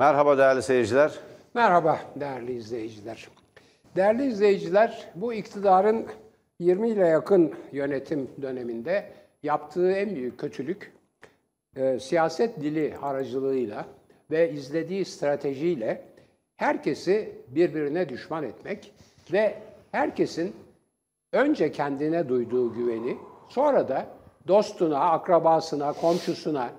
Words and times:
Merhaba 0.00 0.38
değerli 0.38 0.62
seyirciler. 0.62 1.12
Merhaba 1.54 2.00
değerli 2.16 2.52
izleyiciler. 2.52 3.28
Değerli 3.96 4.26
izleyiciler, 4.26 5.08
bu 5.14 5.32
iktidarın 5.32 6.06
20 6.58 6.88
ile 6.90 7.06
yakın 7.06 7.54
yönetim 7.72 8.30
döneminde 8.42 9.12
yaptığı 9.42 9.92
en 9.92 10.14
büyük 10.14 10.40
kötülük 10.40 10.92
e, 11.76 11.98
siyaset 11.98 12.60
dili 12.60 12.96
aracılığıyla 13.02 13.84
ve 14.30 14.52
izlediği 14.52 15.04
stratejiyle 15.04 16.04
herkesi 16.56 17.32
birbirine 17.48 18.08
düşman 18.08 18.44
etmek 18.44 18.92
ve 19.32 19.54
herkesin 19.92 20.56
önce 21.32 21.72
kendine 21.72 22.28
duyduğu 22.28 22.74
güveni, 22.74 23.16
sonra 23.48 23.88
da 23.88 24.06
dostuna, 24.48 24.98
akrabasına, 24.98 25.92
komşusuna, 25.92 26.70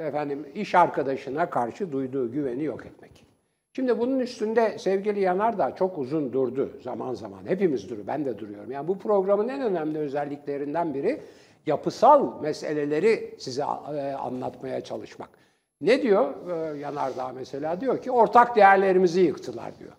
efendim 0.00 0.46
iş 0.54 0.74
arkadaşına 0.74 1.50
karşı 1.50 1.92
duyduğu 1.92 2.32
güveni 2.32 2.64
yok 2.64 2.86
etmek. 2.86 3.26
Şimdi 3.72 3.98
bunun 3.98 4.20
üstünde 4.20 4.78
sevgili 4.78 5.20
Yanardağ 5.20 5.74
çok 5.74 5.98
uzun 5.98 6.32
durdu 6.32 6.70
zaman 6.82 7.14
zaman. 7.14 7.46
Hepimiz 7.46 7.90
duruyor, 7.90 8.06
ben 8.06 8.24
de 8.24 8.38
duruyorum. 8.38 8.70
Yani 8.72 8.88
bu 8.88 8.98
programın 8.98 9.48
en 9.48 9.62
önemli 9.62 9.98
özelliklerinden 9.98 10.94
biri 10.94 11.20
yapısal 11.66 12.42
meseleleri 12.42 13.34
size 13.38 13.62
e, 13.62 14.12
anlatmaya 14.12 14.80
çalışmak. 14.80 15.28
Ne 15.80 16.02
diyor 16.02 16.34
e, 16.50 16.78
Yanardağ 16.78 17.28
mesela? 17.28 17.80
Diyor 17.80 18.02
ki 18.02 18.10
ortak 18.10 18.56
değerlerimizi 18.56 19.20
yıktılar 19.20 19.78
diyor. 19.78 19.92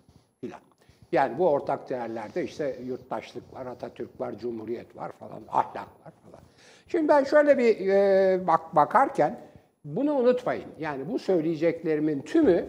Yani 1.12 1.38
bu 1.38 1.48
ortak 1.48 1.90
değerlerde 1.90 2.44
işte 2.44 2.76
yurttaşlık 2.84 3.54
var, 3.54 3.66
Atatürk 3.66 4.20
var, 4.20 4.38
Cumhuriyet 4.38 4.96
var 4.96 5.12
falan, 5.12 5.40
ahlak 5.48 5.76
var 5.76 6.12
falan. 6.24 6.40
Şimdi 6.88 7.08
ben 7.08 7.24
şöyle 7.24 7.58
bir 7.58 7.88
e, 7.88 8.46
bak 8.46 8.76
bakarken 8.76 9.38
bunu 9.84 10.14
unutmayın. 10.14 10.68
Yani 10.78 11.08
bu 11.08 11.18
söyleyeceklerimin 11.18 12.20
tümü 12.20 12.64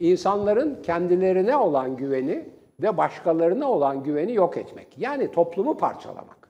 insanların 0.00 0.82
kendilerine 0.82 1.56
olan 1.56 1.96
güveni 1.96 2.44
ve 2.82 2.96
başkalarına 2.96 3.70
olan 3.70 4.02
güveni 4.02 4.34
yok 4.34 4.56
etmek. 4.56 4.98
Yani 4.98 5.30
toplumu 5.30 5.76
parçalamak. 5.76 6.48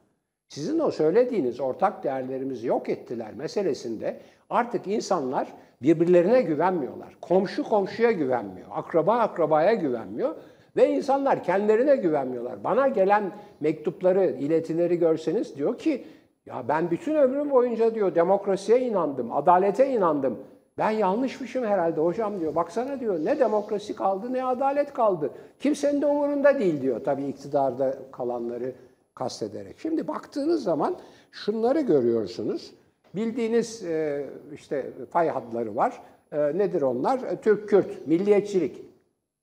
Sizin 0.48 0.78
o 0.78 0.90
söylediğiniz 0.90 1.60
ortak 1.60 2.04
değerlerimizi 2.04 2.66
yok 2.66 2.88
ettiler 2.88 3.34
meselesinde 3.34 4.20
artık 4.50 4.86
insanlar 4.86 5.48
birbirlerine 5.82 6.42
güvenmiyorlar. 6.42 7.16
Komşu 7.20 7.64
komşuya 7.64 8.12
güvenmiyor. 8.12 8.68
Akraba 8.70 9.18
akrabaya 9.18 9.74
güvenmiyor. 9.74 10.34
Ve 10.76 10.90
insanlar 10.90 11.44
kendilerine 11.44 11.96
güvenmiyorlar. 11.96 12.64
Bana 12.64 12.88
gelen 12.88 13.32
mektupları, 13.60 14.24
iletileri 14.26 14.98
görseniz 14.98 15.56
diyor 15.56 15.78
ki 15.78 16.04
ya 16.46 16.68
ben 16.68 16.90
bütün 16.90 17.14
ömrüm 17.14 17.50
boyunca 17.50 17.94
diyor 17.94 18.14
demokrasiye 18.14 18.80
inandım, 18.80 19.32
adalete 19.32 19.90
inandım. 19.90 20.38
Ben 20.78 20.90
yanlışmışım 20.90 21.64
herhalde 21.64 22.00
hocam 22.00 22.40
diyor. 22.40 22.54
Baksana 22.54 23.00
diyor 23.00 23.24
ne 23.24 23.40
demokrasi 23.40 23.96
kaldı 23.96 24.32
ne 24.32 24.44
adalet 24.44 24.92
kaldı. 24.92 25.30
Kimsenin 25.60 26.02
de 26.02 26.06
umurunda 26.06 26.58
değil 26.58 26.82
diyor 26.82 27.04
tabii 27.04 27.26
iktidarda 27.26 27.98
kalanları 28.12 28.72
kastederek. 29.14 29.78
Şimdi 29.78 30.08
baktığınız 30.08 30.62
zaman 30.62 30.96
şunları 31.32 31.80
görüyorsunuz. 31.80 32.74
Bildiğiniz 33.14 33.84
e, 33.84 34.26
işte 34.54 34.90
pay 35.12 35.28
hadları 35.28 35.76
var. 35.76 36.02
E, 36.32 36.58
nedir 36.58 36.82
onlar? 36.82 37.18
E, 37.18 37.40
Türk-Kürt, 37.40 38.06
milliyetçilik. 38.06 38.82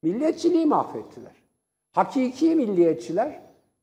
Milliyetçiliği 0.03 0.65
mahvettiler. 0.65 1.31
Hakiki 1.91 2.55
milliyetçiler, 2.55 3.39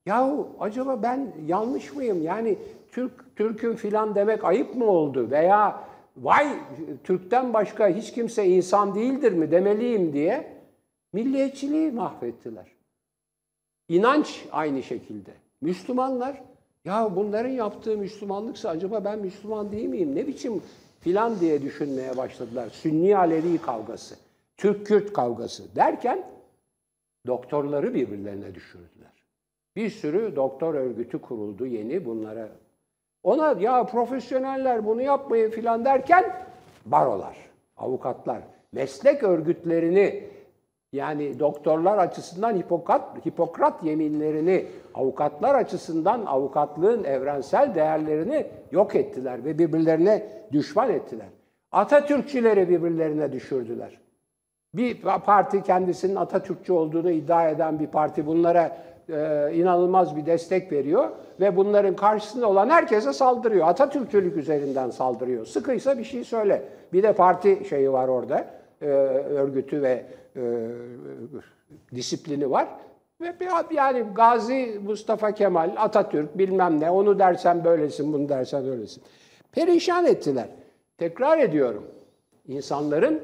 yahu 0.06 0.48
acaba 0.60 1.02
ben 1.02 1.32
yanlış 1.46 1.94
mıyım? 1.94 2.22
Yani 2.22 2.58
Türk 2.92 3.36
Türk'ün 3.36 3.74
filan 3.74 4.14
demek 4.14 4.44
ayıp 4.44 4.74
mı 4.74 4.84
oldu? 4.84 5.30
Veya 5.30 5.84
vay 6.16 6.48
Türk'ten 7.04 7.54
başka 7.54 7.88
hiç 7.88 8.12
kimse 8.12 8.46
insan 8.46 8.94
değildir 8.94 9.32
mi 9.32 9.50
demeliyim 9.50 10.12
diye 10.12 10.52
milliyetçiliği 11.12 11.92
mahvettiler. 11.92 12.66
İnanç 13.88 14.44
aynı 14.52 14.82
şekilde. 14.82 15.30
Müslümanlar 15.60 16.42
ya 16.84 17.16
bunların 17.16 17.50
yaptığı 17.50 17.96
Müslümanlıksa 17.96 18.68
acaba 18.68 19.04
ben 19.04 19.18
Müslüman 19.18 19.72
değil 19.72 19.88
miyim? 19.88 20.14
Ne 20.14 20.26
biçim 20.26 20.62
filan 21.00 21.40
diye 21.40 21.62
düşünmeye 21.62 22.16
başladılar. 22.16 22.68
Sünni 22.70 23.16
Alevi 23.16 23.58
kavgası, 23.58 24.16
Türk-Kürt 24.56 25.12
kavgası 25.12 25.76
derken 25.76 26.26
doktorları 27.26 27.94
birbirlerine 27.94 28.54
düşürdüler. 28.54 29.12
Bir 29.76 29.90
sürü 29.90 30.36
doktor 30.36 30.74
örgütü 30.74 31.20
kuruldu 31.20 31.66
yeni 31.66 32.04
bunlara. 32.04 32.48
Ona 33.28 33.60
ya 33.60 33.84
profesyoneller 33.86 34.86
bunu 34.86 35.02
yapmayın 35.02 35.50
filan 35.50 35.84
derken 35.84 36.24
barolar, 36.86 37.36
avukatlar, 37.76 38.42
meslek 38.72 39.22
örgütlerini 39.22 40.24
yani 40.92 41.38
doktorlar 41.38 41.98
açısından 41.98 42.56
Hipokrat, 42.56 43.26
Hipokrat 43.26 43.84
yeminlerini, 43.84 44.66
avukatlar 44.94 45.54
açısından 45.54 46.26
avukatlığın 46.26 47.04
evrensel 47.04 47.74
değerlerini 47.74 48.46
yok 48.70 48.94
ettiler 48.94 49.44
ve 49.44 49.58
birbirlerine 49.58 50.28
düşman 50.52 50.90
ettiler. 50.90 51.28
Atatürkçüleri 51.72 52.68
birbirlerine 52.68 53.32
düşürdüler. 53.32 54.00
Bir 54.74 55.02
parti 55.02 55.62
kendisinin 55.62 56.16
Atatürkçü 56.16 56.72
olduğunu 56.72 57.10
iddia 57.10 57.48
eden 57.48 57.80
bir 57.80 57.86
parti 57.86 58.26
bunlara 58.26 58.76
e, 59.08 59.50
inanılmaz 59.54 60.16
bir 60.16 60.26
destek 60.26 60.72
veriyor 60.72 61.10
ve 61.40 61.56
bunların 61.56 61.96
karşısında 61.96 62.48
olan 62.48 62.70
herkese 62.70 63.12
saldırıyor. 63.12 63.68
Atatürkçülük 63.68 64.36
üzerinden 64.36 64.90
saldırıyor. 64.90 65.46
Sıkıysa 65.46 65.98
bir 65.98 66.04
şey 66.04 66.24
söyle. 66.24 66.62
Bir 66.92 67.02
de 67.02 67.12
parti 67.12 67.64
şeyi 67.68 67.92
var 67.92 68.08
orada, 68.08 68.46
e, 68.82 68.86
örgütü 68.86 69.82
ve 69.82 70.04
e, 70.36 70.42
disiplini 71.94 72.50
var. 72.50 72.68
Ve 73.20 73.34
yani 73.74 74.04
Gazi 74.14 74.80
Mustafa 74.84 75.32
Kemal, 75.32 75.74
Atatürk 75.76 76.38
bilmem 76.38 76.80
ne, 76.80 76.90
onu 76.90 77.18
dersen 77.18 77.64
böylesin, 77.64 78.12
bunu 78.12 78.28
dersen 78.28 78.68
öylesin. 78.68 79.02
Perişan 79.52 80.06
ettiler. 80.06 80.46
Tekrar 80.98 81.38
ediyorum, 81.38 81.84
insanların 82.48 83.22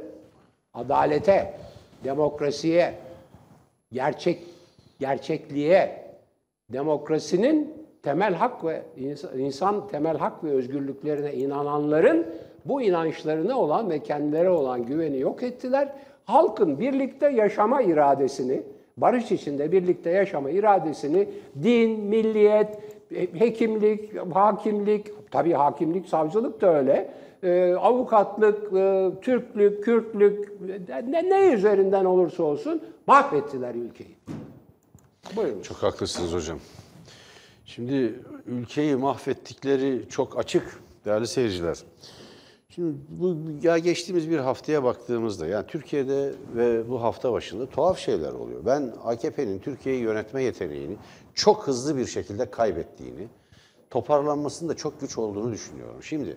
adalete, 0.75 1.55
demokrasiye, 2.05 2.95
gerçek 3.93 4.53
gerçekliğe, 5.04 6.04
demokrasinin 6.72 7.75
temel 8.03 8.34
hak 8.34 8.65
ve 8.65 8.82
insan 9.38 9.88
temel 9.88 10.16
hak 10.16 10.44
ve 10.44 10.50
özgürlüklerine 10.50 11.34
inananların 11.34 12.26
bu 12.65 12.82
inançlarına 12.82 13.59
olan 13.59 13.91
ve 13.91 13.98
kendileri 13.98 14.48
olan 14.48 14.87
güveni 14.87 15.19
yok 15.20 15.42
ettiler. 15.42 15.88
Halkın 16.25 16.81
birlikte 16.81 17.28
yaşama 17.28 17.82
iradesini, 17.82 18.62
barış 18.97 19.32
içinde 19.32 19.72
birlikte 19.72 20.10
yaşama 20.10 20.50
iradesini 20.50 21.28
din, 21.62 22.00
milliyet, 22.00 22.78
hekimlik, 23.32 24.16
hakimlik, 24.34 25.06
tabii 25.31 25.53
hakimlik, 25.53 26.09
savcılık 26.09 26.60
da 26.60 26.76
öyle, 26.78 27.10
e, 27.42 27.75
avukatlık, 27.75 28.72
e, 28.72 29.10
Türklük, 29.22 29.84
Kürtlük, 29.84 30.53
ne, 31.09 31.31
ne 31.31 31.53
üzerinden 31.53 32.04
olursa 32.04 32.42
olsun 32.42 32.82
mahvettiler 33.06 33.75
ülkeyi. 33.75 34.16
Buyurun. 35.37 35.62
Çok 35.62 35.77
haklısınız 35.77 36.33
hocam. 36.33 36.59
Şimdi 37.65 38.21
ülkeyi 38.47 38.97
mahvettikleri 38.97 40.05
çok 40.09 40.39
açık 40.39 40.81
değerli 41.05 41.27
seyirciler. 41.27 41.78
Şimdi 42.69 42.97
bu 43.09 43.37
ya 43.62 43.78
geçtiğimiz 43.78 44.31
bir 44.31 44.39
haftaya 44.39 44.84
baktığımızda 44.84 45.47
yani 45.47 45.67
Türkiye'de 45.67 46.33
ve 46.56 46.89
bu 46.89 47.03
hafta 47.03 47.33
başında 47.33 47.67
tuhaf 47.67 47.99
şeyler 47.99 48.33
oluyor. 48.33 48.67
Ben 48.67 48.95
AKP'nin 49.05 49.59
Türkiye'yi 49.59 50.03
yönetme 50.03 50.43
yeteneğini 50.43 50.97
çok 51.34 51.66
hızlı 51.66 51.97
bir 51.97 52.06
şekilde 52.06 52.51
kaybettiğini, 52.51 53.28
toparlanmasının 53.91 54.71
da 54.71 54.77
çok 54.77 55.01
güç 55.01 55.19
olduğunu 55.19 55.53
düşünüyorum. 55.53 56.03
Şimdi 56.03 56.37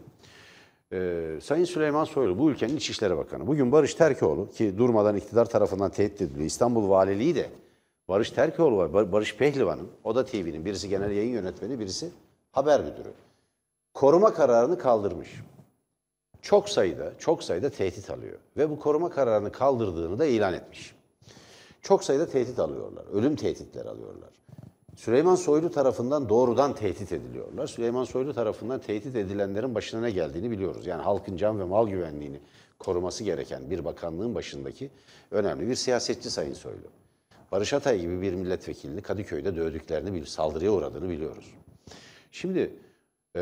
e, 0.94 1.24
Sayın 1.42 1.66
Süleyman 1.66 2.04
Soylu 2.04 2.40
bu 2.40 2.52
ülkenin 2.52 2.78
İçişleri 2.78 3.18
Bakanı. 3.18 3.48
Bugün 3.48 3.72
Barış 3.72 3.96
Terkoğlu 3.96 4.50
ki 4.52 4.78
durmadan 4.78 5.18
iktidar 5.18 5.46
tarafından 5.46 5.92
tehdit 5.92 6.22
ediliyor. 6.22 6.46
İstanbul 6.46 6.90
Valiliği 6.90 7.36
de 7.36 7.50
Barış 8.10 8.32
Terkoğlu 8.32 8.78
var. 8.78 9.12
Barış 9.12 9.36
Pehlivan'ın, 9.36 9.88
o 10.04 10.16
da 10.16 10.26
TV'nin 10.26 10.66
birisi 10.66 10.90
genel 10.90 11.12
yayın 11.12 11.32
yönetmeni, 11.32 11.80
birisi 11.80 12.10
haber 12.52 12.82
müdürü. 12.82 13.14
Koruma 13.94 14.34
kararını 14.34 14.78
kaldırmış. 14.78 15.42
Çok 16.42 16.70
sayıda, 16.70 17.14
çok 17.20 17.44
sayıda 17.44 17.70
tehdit 17.70 18.10
alıyor. 18.10 18.40
Ve 18.58 18.70
bu 18.70 18.80
koruma 18.80 19.10
kararını 19.10 19.52
kaldırdığını 19.52 20.20
da 20.20 20.26
ilan 20.26 20.54
etmiş. 20.54 20.96
Çok 21.82 22.04
sayıda 22.04 22.30
tehdit 22.30 22.60
alıyorlar. 22.60 23.06
Ölüm 23.14 23.36
tehditleri 23.36 23.90
alıyorlar. 23.90 24.30
Süleyman 24.96 25.36
Soylu 25.36 25.72
tarafından 25.72 26.30
doğrudan 26.30 26.76
tehdit 26.76 27.12
ediliyorlar. 27.12 27.68
Süleyman 27.68 28.04
Soylu 28.04 28.34
tarafından 28.34 28.80
tehdit 28.80 29.16
edilenlerin 29.16 29.76
başına 29.76 30.02
ne 30.02 30.12
geldiğini 30.12 30.52
biliyoruz. 30.52 30.88
Yani 30.88 31.02
halkın 31.02 31.38
can 31.38 31.60
ve 31.60 31.64
mal 31.64 31.88
güvenliğini 31.88 32.40
koruması 32.80 33.24
gereken 33.24 33.70
bir 33.70 33.86
bakanlığın 33.86 34.36
başındaki 34.36 34.90
önemli 35.32 35.70
bir 35.70 35.76
siyasetçi 35.76 36.30
Sayın 36.30 36.54
Soylu. 36.54 36.88
Barış 37.52 37.74
Atay 37.74 38.00
gibi 38.00 38.22
bir 38.22 38.34
milletvekilini 38.34 39.02
Kadıköy'de 39.02 39.56
dövdüklerini, 39.56 40.26
saldırıya 40.26 40.72
uğradığını 40.72 41.10
biliyoruz. 41.10 41.54
Şimdi 42.32 42.74
e, 43.36 43.42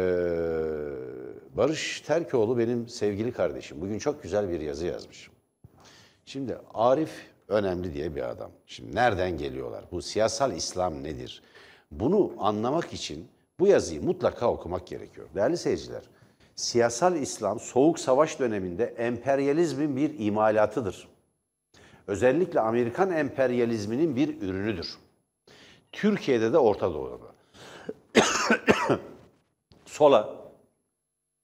Barış 1.57 2.01
Terkoğlu 2.01 2.57
benim 2.57 2.87
sevgili 2.87 3.31
kardeşim. 3.31 3.81
Bugün 3.81 3.99
çok 3.99 4.23
güzel 4.23 4.49
bir 4.49 4.61
yazı 4.61 4.85
yazmış. 4.85 5.29
Şimdi 6.25 6.57
Arif 6.73 7.11
önemli 7.47 7.93
diye 7.93 8.15
bir 8.15 8.29
adam. 8.29 8.51
Şimdi 8.65 8.95
nereden 8.95 9.37
geliyorlar? 9.37 9.85
Bu 9.91 10.01
siyasal 10.01 10.55
İslam 10.55 11.03
nedir? 11.03 11.41
Bunu 11.91 12.33
anlamak 12.37 12.93
için 12.93 13.27
bu 13.59 13.67
yazıyı 13.67 14.03
mutlaka 14.03 14.51
okumak 14.51 14.87
gerekiyor. 14.87 15.27
Değerli 15.35 15.57
seyirciler, 15.57 16.03
siyasal 16.55 17.15
İslam 17.15 17.59
soğuk 17.59 17.99
savaş 17.99 18.39
döneminde 18.39 18.85
emperyalizmin 18.85 19.95
bir 19.95 20.19
imalatıdır. 20.19 21.07
Özellikle 22.07 22.59
Amerikan 22.59 23.11
emperyalizminin 23.11 24.15
bir 24.15 24.41
ürünüdür. 24.41 24.97
Türkiye'de 25.91 26.53
de 26.53 26.57
Orta 26.57 26.93
Doğu'da. 26.93 27.35
Sola, 29.85 30.35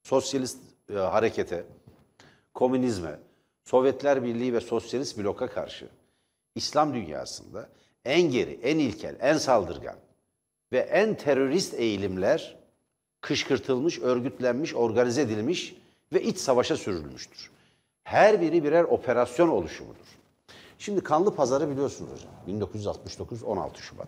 sosyalist 0.04 0.58
e, 0.90 0.94
harekete, 0.94 1.66
komünizme, 2.54 3.20
Sovyetler 3.64 4.24
Birliği 4.24 4.54
ve 4.54 4.62
sosyalist 4.62 5.18
bloka 5.18 5.48
karşı 5.48 5.90
İslam 6.56 6.94
dünyasında 6.94 7.70
en 8.06 8.22
geri, 8.22 8.60
en 8.64 8.80
ilkel, 8.80 9.16
en 9.20 9.38
saldırgan 9.38 9.96
ve 10.72 10.80
en 10.80 11.16
terörist 11.16 11.74
eğilimler 11.74 12.58
kışkırtılmış, 13.22 14.00
örgütlenmiş, 14.00 14.76
organize 14.76 15.22
edilmiş 15.22 15.76
ve 16.14 16.22
iç 16.22 16.38
savaşa 16.38 16.78
sürülmüştür. 16.78 17.52
Her 18.04 18.42
biri 18.42 18.64
birer 18.64 18.84
operasyon 18.84 19.50
oluşumudur. 19.50 20.21
Şimdi 20.82 21.04
Kanlı 21.04 21.36
Pazarı 21.36 21.70
biliyorsunuz 21.70 22.12
hocam. 22.12 22.32
1969 22.48 23.44
16 23.44 23.82
Şubat. 23.82 24.08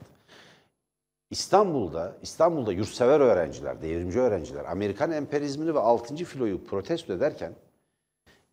İstanbul'da, 1.30 2.16
İstanbul'da 2.22 2.72
yurtsever 2.74 3.20
öğrenciler, 3.20 3.82
devrimci 3.82 4.20
öğrenciler 4.20 4.66
Amerikan 4.66 5.12
emperyalizmini 5.12 5.76
ve 5.76 5.80
6. 5.80 6.16
filoyu 6.16 6.66
protesto 6.66 7.14
ederken 7.14 7.54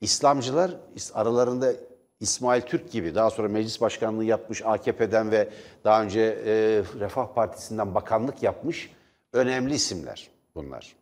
İslamcılar 0.00 0.76
is- 0.96 1.12
aralarında 1.14 1.72
İsmail 2.20 2.62
Türk 2.62 2.92
gibi 2.92 3.14
daha 3.14 3.30
sonra 3.30 3.48
meclis 3.48 3.80
başkanlığı 3.80 4.24
yapmış 4.24 4.62
AKP'den 4.64 5.30
ve 5.30 5.48
daha 5.84 6.02
önce 6.02 6.20
e, 6.20 6.52
Refah 7.00 7.34
Partisi'nden 7.34 7.94
bakanlık 7.94 8.42
yapmış 8.42 8.90
önemli 9.32 9.74
isimler 9.74 10.30
bunlar. 10.54 10.96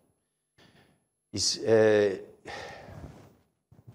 İs- 1.34 1.66
e, 1.66 2.12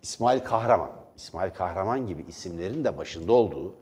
İsmail 0.01 0.39
Kahraman, 0.39 1.02
İsmail 1.15 1.51
Kahraman 1.51 2.07
gibi 2.07 2.25
isimlerin 2.27 2.83
de 2.83 2.97
başında 2.97 3.33
olduğu, 3.33 3.75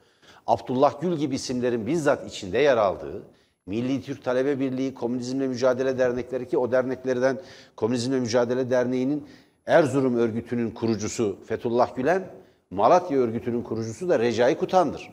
Abdullah 0.48 1.02
Gül 1.02 1.18
gibi 1.18 1.36
isimlerin 1.36 1.88
bizzat 1.88 2.28
içinde 2.28 2.58
yer 2.58 2.78
aldığı, 2.78 3.24
Milli 3.66 4.02
Türk 4.02 4.24
Talebe 4.24 4.60
Birliği, 4.60 4.94
Komünizmle 4.94 5.48
Mücadele 5.48 5.98
Dernekleri 5.98 6.48
ki 6.48 6.58
o 6.58 6.72
derneklerden 6.72 7.40
Komünizmle 7.76 8.20
Mücadele 8.20 8.70
Derneği'nin 8.70 9.28
Erzurum 9.66 10.18
örgütünün 10.18 10.72
kurucusu 10.72 11.38
Fethullah 11.46 11.96
Gülen, 11.96 12.28
Malatya 12.72 13.18
örgütünün 13.18 13.64
kurucusu 13.64 14.10
da 14.10 14.20
Recai 14.20 14.58
Kutan'dır. 14.58 15.10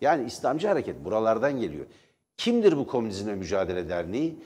Yani 0.00 0.26
İslamcı 0.26 0.68
hareket 0.68 1.04
buralardan 1.04 1.60
geliyor. 1.60 1.86
Kimdir 2.36 2.76
bu 2.76 2.86
Komünizmle 2.86 3.34
Mücadele 3.34 3.88
Derneği? 3.88 4.38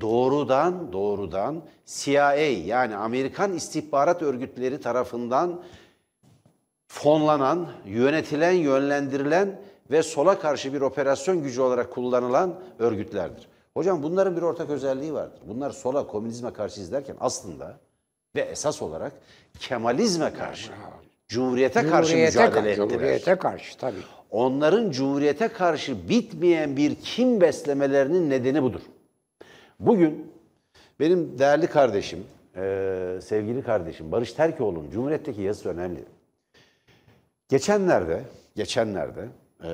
Doğrudan 0.00 0.92
doğrudan 0.92 1.62
CIA 1.86 2.34
yani 2.34 2.96
Amerikan 2.96 3.52
istihbarat 3.52 4.22
örgütleri 4.22 4.80
tarafından 4.80 5.62
fonlanan, 6.86 7.68
yönetilen, 7.86 8.52
yönlendirilen 8.52 9.60
ve 9.90 10.02
sola 10.02 10.38
karşı 10.38 10.74
bir 10.74 10.80
operasyon 10.80 11.42
gücü 11.42 11.60
olarak 11.60 11.90
kullanılan 11.90 12.60
örgütlerdir. 12.78 13.48
Hocam 13.74 14.02
bunların 14.02 14.36
bir 14.36 14.42
ortak 14.42 14.70
özelliği 14.70 15.14
vardır. 15.14 15.40
Bunlar 15.46 15.70
sola, 15.70 16.06
komünizme 16.06 16.52
karşı 16.52 16.80
izlerken 16.80 17.16
aslında 17.20 17.78
ve 18.36 18.40
esas 18.40 18.82
olarak 18.82 19.12
Kemalizme 19.58 20.32
karşı, 20.32 20.70
Cumhuriyete 21.28 21.86
karşı 21.86 22.08
Cumhuriyete 22.08 22.46
mücadele 22.46 22.52
karşı, 22.52 22.68
ettiler. 22.68 22.88
Cumhuriyete 22.88 23.36
karşı 23.36 23.78
tabii. 23.78 23.96
Onların 24.30 24.90
Cumhuriyete 24.90 25.48
karşı 25.48 26.08
bitmeyen 26.08 26.76
bir 26.76 26.94
kim 26.94 27.40
beslemelerinin 27.40 28.30
nedeni 28.30 28.62
budur. 28.62 28.80
Bugün 29.80 30.32
benim 31.00 31.38
değerli 31.38 31.66
kardeşim, 31.66 32.24
sevgili 33.22 33.62
kardeşim 33.62 34.12
Barış 34.12 34.32
Terkoğlu'nun 34.32 34.90
Cumhuriyet'teki 34.90 35.42
yazısı 35.42 35.68
önemli. 35.68 36.04
Geçenlerde, 37.48 38.24
geçenlerde 38.56 39.28
eee, 39.64 39.70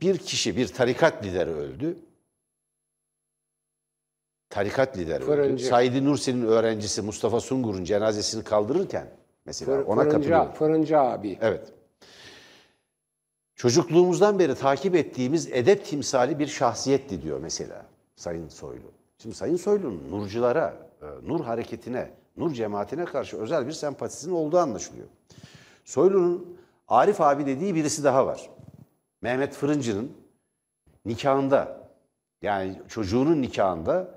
bir 0.00 0.18
kişi, 0.18 0.56
bir 0.56 0.66
tarikat 0.68 1.24
lideri 1.24 1.50
öldü. 1.50 1.96
Tarikat 4.50 4.98
lideri 4.98 5.16
öldü. 5.16 5.24
Fırıncı. 5.26 5.66
Said 5.66 6.04
Nursi'nin 6.04 6.46
öğrencisi 6.46 7.02
Mustafa 7.02 7.40
Sungur'un 7.40 7.84
cenazesini 7.84 8.44
kaldırırken 8.44 9.10
mesela 9.44 9.72
Fır- 9.72 9.84
ona 9.84 10.00
fırıncı, 10.00 10.16
katılıyorum. 10.16 10.52
fırıncı 10.52 10.98
abi. 11.00 11.38
Evet. 11.40 11.72
Çocukluğumuzdan 13.54 14.38
beri 14.38 14.54
takip 14.54 14.94
ettiğimiz 14.94 15.46
edep 15.52 15.84
timsali 15.86 16.38
bir 16.38 16.46
şahsiyetti 16.46 17.22
diyor 17.22 17.38
mesela 17.40 17.86
Sayın 18.16 18.48
Soylu. 18.48 18.92
Şimdi 19.18 19.34
Sayın 19.34 19.56
Soylu'nun 19.56 20.10
nurculara, 20.10 20.74
e, 21.02 21.06
nur 21.28 21.44
hareketine, 21.44 22.10
nur 22.36 22.52
cemaatine 22.52 23.04
karşı 23.04 23.36
özel 23.36 23.66
bir 23.66 23.72
sempatisinin 23.72 24.34
olduğu 24.34 24.58
anlaşılıyor. 24.58 25.06
Soylu'nun 25.84 26.56
Arif 26.88 27.20
abi 27.20 27.46
dediği 27.46 27.74
birisi 27.74 28.04
daha 28.04 28.26
var. 28.26 28.50
Mehmet 29.22 29.54
Fırıncı'nın 29.54 30.12
nikahında, 31.06 31.88
yani 32.42 32.82
çocuğunun 32.88 33.42
nikahında 33.42 34.14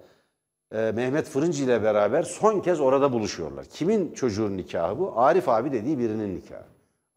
e, 0.72 0.92
Mehmet 0.96 1.28
Fırıncı 1.28 1.64
ile 1.64 1.84
beraber 1.84 2.24
son 2.24 2.60
kez 2.60 2.80
orada 2.80 3.14
buluşuyorlar. 3.14 3.66
Kimin 3.66 4.14
çocuğun 4.14 4.58
nikahı 4.58 5.00
bu? 5.00 5.20
Arif 5.20 5.50
abi 5.50 5.72
dediği 5.72 6.00
birinin 6.00 6.36
nikahı. 6.36 6.66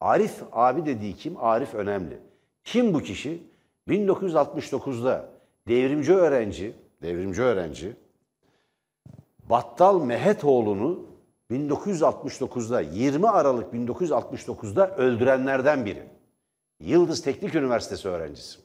Arif 0.00 0.42
abi 0.52 0.86
dediği 0.86 1.16
kim? 1.16 1.36
Arif 1.36 1.74
önemli. 1.74 2.18
Kim 2.64 2.94
bu 2.94 3.00
kişi? 3.00 3.42
1969'da 3.88 5.28
devrimci 5.68 6.14
öğrenci, 6.14 6.72
devrimci 7.02 7.42
öğrenci 7.42 7.96
Battal 9.50 10.04
Mehetoğlu'nu 10.04 11.06
1969'da 11.50 12.80
20 12.80 13.28
Aralık 13.28 13.74
1969'da 13.74 14.96
öldürenlerden 14.96 15.86
biri. 15.86 16.02
Yıldız 16.80 17.22
Teknik 17.22 17.54
Üniversitesi 17.54 18.08
öğrencisi. 18.08 18.58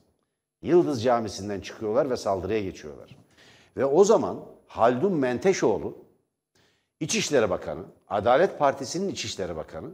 Yıldız 0.62 1.04
Camisi'nden 1.04 1.62
çıkıyorlar 1.62 2.10
ve 2.10 2.18
saldırıya 2.18 2.62
geçiyorlar. 2.62 3.18
Ve 3.78 3.86
o 3.86 4.04
zaman 4.04 4.40
Haldun 4.68 5.14
Menteşoğlu 5.14 5.98
İçişleri 7.00 7.50
Bakanı, 7.50 7.84
Adalet 8.08 8.60
Partisi'nin 8.60 9.10
İçişleri 9.10 9.56
Bakanı 9.56 9.90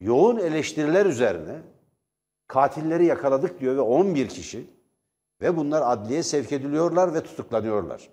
yoğun 0.00 0.36
eleştiriler 0.36 1.06
üzerine 1.06 1.56
katilleri 2.46 3.06
yakaladık 3.06 3.60
diyor 3.60 3.76
ve 3.76 3.80
11 3.80 4.28
kişi 4.28 4.70
ve 5.40 5.56
bunlar 5.56 5.92
adliye 5.92 6.22
sevk 6.22 6.52
ediliyorlar 6.52 7.14
ve 7.14 7.22
tutuklanıyorlar. 7.22 8.08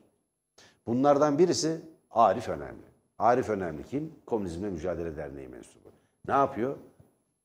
Bunlardan 0.88 1.40
birisi 1.40 1.82
Arif 2.16 2.50
Önemli. 2.50 2.86
Arif 3.20 3.50
Önemli 3.50 3.84
kim? 3.84 4.14
Komünizmle 4.26 4.70
Mücadele 4.70 5.18
Derneği 5.18 5.48
mensubu. 5.48 5.92
Ne 6.28 6.34
yapıyor? 6.34 6.78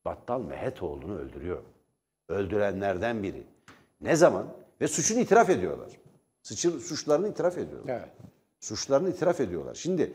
Battal 0.05 0.43
Mehetoğlu'nu 0.43 1.19
öldürüyor. 1.19 1.62
Öldürenlerden 2.29 3.23
biri. 3.23 3.47
Ne 4.00 4.17
zaman? 4.17 4.47
Ve 4.81 4.89
suçunu 4.89 5.21
itiraf 5.21 5.50
ediyorlar. 5.50 5.91
Suçu, 6.43 6.81
suçlarını 6.81 7.29
itiraf 7.29 7.59
ediyorlar. 7.59 7.95
Evet. 7.97 8.09
Suçlarını 8.61 9.11
itiraf 9.11 9.41
ediyorlar. 9.41 9.75
Şimdi 9.75 10.12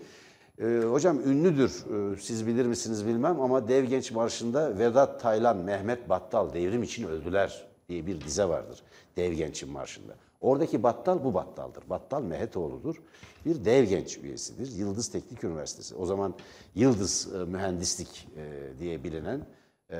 e, 0.60 0.82
hocam 0.92 1.20
ünlüdür, 1.20 1.86
e, 2.14 2.22
siz 2.22 2.48
bilir 2.48 2.66
misiniz 2.66 3.08
bilmem 3.08 3.42
ama 3.42 3.68
Dev 3.68 3.84
Genç 3.84 4.12
Marşı'nda 4.12 4.80
Vedat 4.80 5.22
Taylan, 5.22 5.58
Mehmet 5.58 6.10
Battal 6.10 6.54
devrim 6.54 6.84
için 6.84 7.08
öldüler 7.08 7.68
diye 7.90 8.08
bir 8.08 8.22
dize 8.22 8.46
vardır 8.46 8.84
Dev 9.18 9.34
Genç'in 9.34 9.72
marşında. 9.72 10.16
Oradaki 10.42 10.84
Battal 10.84 11.24
bu 11.24 11.34
Battal'dır. 11.34 11.84
Battal 11.89 12.22
Mehetoğlu'dur. 12.22 12.96
Bir 13.46 13.65
Dev 13.65 13.84
Genç 13.84 14.18
üyesidir. 14.18 14.72
Yıldız 14.72 15.08
Teknik 15.12 15.44
Üniversitesi. 15.44 15.96
O 15.96 16.06
zaman 16.06 16.34
Yıldız 16.75 17.27
e, 17.36 17.38
Mühendislik 17.38 18.27
e, 18.38 18.80
diye 18.80 19.04
bilinen 19.04 19.42
e, 19.92 19.98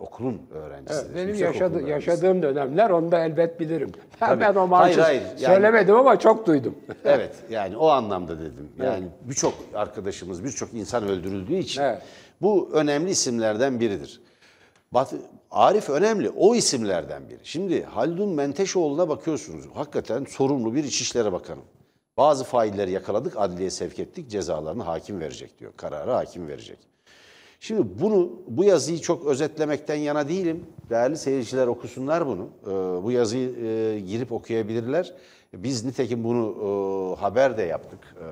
okulun 0.00 0.42
öğrencisidir. 0.50 1.06
Evet, 1.06 1.16
benim 1.16 1.34
yaşadı, 1.34 1.74
öğrencisi. 1.74 1.90
yaşadığım 1.90 2.42
dönemler 2.42 2.90
onu 2.90 3.12
da 3.12 3.24
elbet 3.24 3.60
bilirim. 3.60 3.92
Tabii. 4.20 4.40
Ben 4.40 4.54
o 4.54 4.66
marşı 4.66 5.00
Hayır, 5.00 5.20
hayır, 5.20 5.22
yani- 5.40 5.54
söylemedim 5.54 5.94
ama 5.94 6.18
çok 6.18 6.46
duydum. 6.46 6.74
Evet 7.04 7.34
yani 7.50 7.76
o 7.76 7.88
anlamda 7.88 8.38
dedim. 8.38 8.68
Yani 8.78 9.04
birçok 9.22 9.54
arkadaşımız, 9.74 10.44
birçok 10.44 10.74
insan 10.74 11.08
öldürüldüğü 11.08 11.54
için 11.56 11.82
Evet. 11.82 12.02
bu 12.42 12.70
önemli 12.72 13.10
isimlerden 13.10 13.80
biridir. 13.80 14.20
Arif 15.50 15.90
önemli, 15.90 16.30
o 16.30 16.54
isimlerden 16.54 17.28
biri. 17.28 17.38
Şimdi 17.42 17.82
Haldun 17.82 18.28
Menteşoğlu'na 18.28 19.08
bakıyorsunuz. 19.08 19.64
Hakikaten 19.74 20.24
sorumlu 20.24 20.74
bir 20.74 20.84
İçişleri 20.84 21.32
Bakanı. 21.32 21.60
Bazı 22.16 22.44
failleri 22.44 22.90
yakaladık, 22.90 23.36
adliyeye 23.36 23.70
sevk 23.70 23.98
ettik, 23.98 24.30
cezalarını 24.30 24.82
hakim 24.82 25.20
verecek 25.20 25.58
diyor. 25.58 25.72
Kararı 25.76 26.10
hakim 26.10 26.48
verecek. 26.48 26.78
Şimdi 27.60 28.00
bunu, 28.00 28.32
bu 28.46 28.64
yazıyı 28.64 28.98
çok 28.98 29.26
özetlemekten 29.26 29.94
yana 29.94 30.28
değilim. 30.28 30.66
Değerli 30.90 31.16
seyirciler 31.16 31.66
okusunlar 31.66 32.26
bunu. 32.26 32.48
Ee, 32.62 32.70
bu 33.04 33.12
yazıyı 33.12 33.48
e, 33.48 34.00
girip 34.00 34.32
okuyabilirler. 34.32 35.14
Biz 35.54 35.84
nitekim 35.84 36.24
bunu 36.24 36.54
e, 37.16 37.20
haber 37.20 37.56
de 37.56 37.62
yaptık. 37.62 38.16
E, 38.20 38.26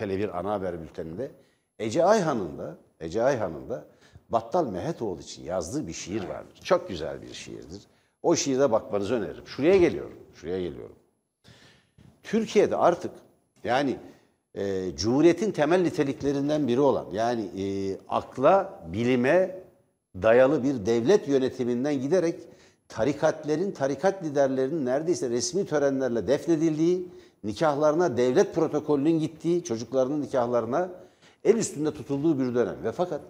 Tele1 0.00 0.30
ana 0.30 0.52
haber 0.52 0.82
bülteninde. 0.82 1.30
Ece 1.78 2.04
Ayhan'ın 2.04 2.58
da 2.58 2.76
Ece 3.00 3.22
Ayhan'ın 3.22 3.70
da 3.70 3.84
Battal 4.28 4.66
Mehetoğlu 4.66 5.20
için 5.20 5.44
yazdığı 5.44 5.86
bir 5.86 5.92
şiir 5.92 6.28
vardır. 6.28 6.60
Çok 6.64 6.88
güzel 6.88 7.22
bir 7.22 7.34
şiirdir. 7.34 7.82
O 8.22 8.36
şiirde 8.36 8.72
bakmanızı 8.72 9.14
öneririm. 9.14 9.46
Şuraya 9.46 9.76
geliyorum, 9.76 10.16
şuraya 10.34 10.60
geliyorum. 10.60 10.96
Türkiye'de 12.22 12.76
artık 12.76 13.12
yani 13.64 13.96
e, 14.54 14.96
Cumhuriyet'in 14.96 15.52
temel 15.52 15.80
niteliklerinden 15.80 16.68
biri 16.68 16.80
olan 16.80 17.06
yani 17.12 17.42
e, 17.42 17.96
akla, 18.08 18.80
bilime 18.92 19.60
dayalı 20.22 20.64
bir 20.64 20.86
devlet 20.86 21.28
yönetiminden 21.28 22.00
giderek 22.00 22.40
tarikatlerin, 22.88 23.70
tarikat 23.70 24.24
liderlerinin 24.24 24.86
neredeyse 24.86 25.30
resmi 25.30 25.66
törenlerle 25.66 26.26
defnedildiği, 26.26 27.08
nikahlarına 27.44 28.16
devlet 28.16 28.54
protokolünün 28.54 29.18
gittiği, 29.18 29.64
çocuklarının 29.64 30.22
nikahlarına 30.22 30.88
el 31.44 31.56
üstünde 31.56 31.94
tutulduğu 31.94 32.38
bir 32.38 32.54
dönem. 32.54 32.76
Ve 32.84 32.92
fakat 32.92 33.20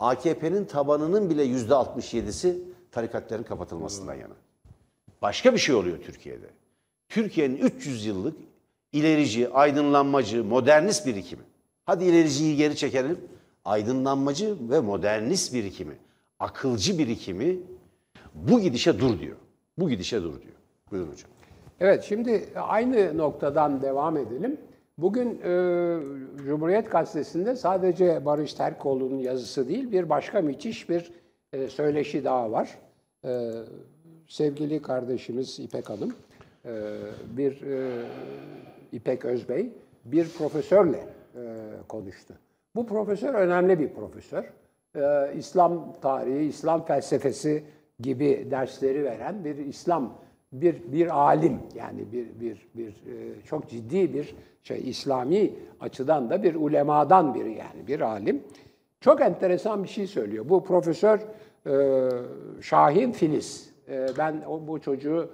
AKP'nin 0.00 0.64
tabanının 0.64 1.30
bile 1.30 1.42
yüzde 1.42 1.72
67'si 1.72 2.58
tarikatlerin 2.90 3.42
kapatılmasından 3.42 4.14
yana. 4.14 4.34
Başka 5.22 5.54
bir 5.54 5.58
şey 5.58 5.74
oluyor 5.74 5.98
Türkiye'de. 5.98 6.46
Türkiye'nin 7.08 7.56
300 7.56 8.06
yıllık 8.06 8.36
ilerici, 8.92 9.48
aydınlanmacı, 9.48 10.44
modernist 10.44 11.06
birikimi. 11.06 11.42
Hadi 11.84 12.04
ilericiyi 12.04 12.56
geri 12.56 12.76
çekelim. 12.76 13.18
Aydınlanmacı 13.64 14.56
ve 14.70 14.80
modernist 14.80 15.54
birikimi, 15.54 15.94
akılcı 16.38 16.98
birikimi 16.98 17.58
bu 18.34 18.60
gidişe 18.60 18.98
dur 18.98 19.18
diyor. 19.18 19.36
Bu 19.78 19.90
gidişe 19.90 20.22
dur 20.22 20.42
diyor. 20.42 20.54
Buyurun 20.90 21.12
hocam. 21.12 21.30
Evet, 21.80 22.04
şimdi 22.04 22.48
aynı 22.56 23.18
noktadan 23.18 23.82
devam 23.82 24.16
edelim. 24.16 24.60
Bugün 25.00 25.40
e, 25.44 25.52
Cumhuriyet 26.46 26.90
Gazetesi'nde 26.90 27.56
sadece 27.56 28.24
Barış 28.24 28.54
Terkoğlu'nun 28.54 29.18
yazısı 29.18 29.68
değil, 29.68 29.92
bir 29.92 30.08
başka 30.08 30.40
müthiş 30.40 30.88
bir 30.88 31.12
e, 31.52 31.68
söyleşi 31.68 32.24
daha 32.24 32.52
var. 32.52 32.78
E, 33.24 33.50
sevgili 34.28 34.82
kardeşimiz 34.82 35.60
İpek 35.60 35.90
Hanım, 35.90 36.14
e, 36.64 36.70
bir 37.36 37.62
e, 37.62 38.02
İpek 38.92 39.24
Özbey, 39.24 39.72
bir 40.04 40.28
profesörle 40.28 41.06
e, 41.34 41.40
konuştu. 41.88 42.34
Bu 42.76 42.86
profesör 42.86 43.34
önemli 43.34 43.78
bir 43.78 43.88
profesör. 43.88 44.52
E, 44.96 45.34
İslam 45.34 45.92
tarihi, 46.02 46.44
İslam 46.44 46.84
felsefesi 46.84 47.64
gibi 48.00 48.48
dersleri 48.50 49.04
veren 49.04 49.44
bir 49.44 49.56
İslam 49.56 50.18
bir 50.52 50.92
bir 50.92 51.18
alim 51.20 51.58
yani 51.74 52.12
bir 52.12 52.40
bir 52.40 52.66
bir 52.74 52.88
e, 52.88 53.44
çok 53.46 53.68
ciddi 53.70 54.14
bir 54.14 54.34
şey 54.62 54.88
İslami 54.88 55.50
açıdan 55.80 56.30
da 56.30 56.42
bir 56.42 56.54
ulemadan 56.54 57.34
biri 57.34 57.50
yani 57.52 57.86
bir 57.86 58.00
alim. 58.00 58.42
Çok 59.00 59.20
enteresan 59.20 59.84
bir 59.84 59.88
şey 59.88 60.06
söylüyor. 60.06 60.48
Bu 60.48 60.64
profesör 60.64 61.18
e, 61.66 61.72
Şahin 62.62 63.12
Filiz. 63.12 63.70
E, 63.88 64.06
ben 64.18 64.42
bu 64.66 64.80
çocuğu 64.80 65.30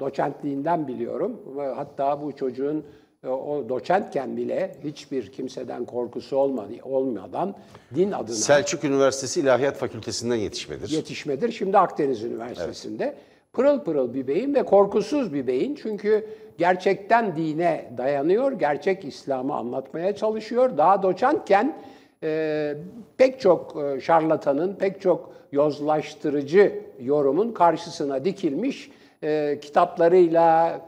doçentliğinden 0.00 0.88
biliyorum. 0.88 1.40
Hatta 1.76 2.22
bu 2.22 2.36
çocuğun 2.36 2.84
o 3.28 3.64
doçentken 3.68 4.36
bile 4.36 4.76
hiçbir 4.84 5.32
kimseden 5.32 5.84
korkusu 5.84 6.36
olmadı, 6.36 6.72
olmadan 6.82 7.54
din 7.94 8.12
adına 8.12 8.36
Selçuk 8.36 8.84
Üniversitesi 8.84 9.40
İlahiyat 9.40 9.76
Fakültesinden 9.76 10.36
yetişmedir. 10.36 10.88
yetişmedir. 10.90 11.52
Şimdi 11.52 11.78
Akdeniz 11.78 12.22
Üniversitesi'nde. 12.24 13.14
Pırıl 13.54 13.80
pırıl 13.80 14.14
bir 14.14 14.26
beyin 14.26 14.54
ve 14.54 14.62
korkusuz 14.62 15.34
bir 15.34 15.46
beyin. 15.46 15.74
Çünkü 15.82 16.26
gerçekten 16.58 17.36
dine 17.36 17.90
dayanıyor, 17.98 18.52
gerçek 18.52 19.04
İslam'ı 19.04 19.54
anlatmaya 19.54 20.16
çalışıyor. 20.16 20.78
Daha 20.78 21.02
doçentken 21.02 21.76
e, 22.22 22.74
pek 23.16 23.40
çok 23.40 23.82
e, 23.82 24.00
şarlatanın, 24.00 24.74
pek 24.74 25.00
çok 25.00 25.32
yozlaştırıcı 25.52 26.80
yorumun 27.00 27.52
karşısına 27.52 28.24
dikilmiş 28.24 28.90
e, 29.22 29.58
kitaplarıyla, 29.60 30.80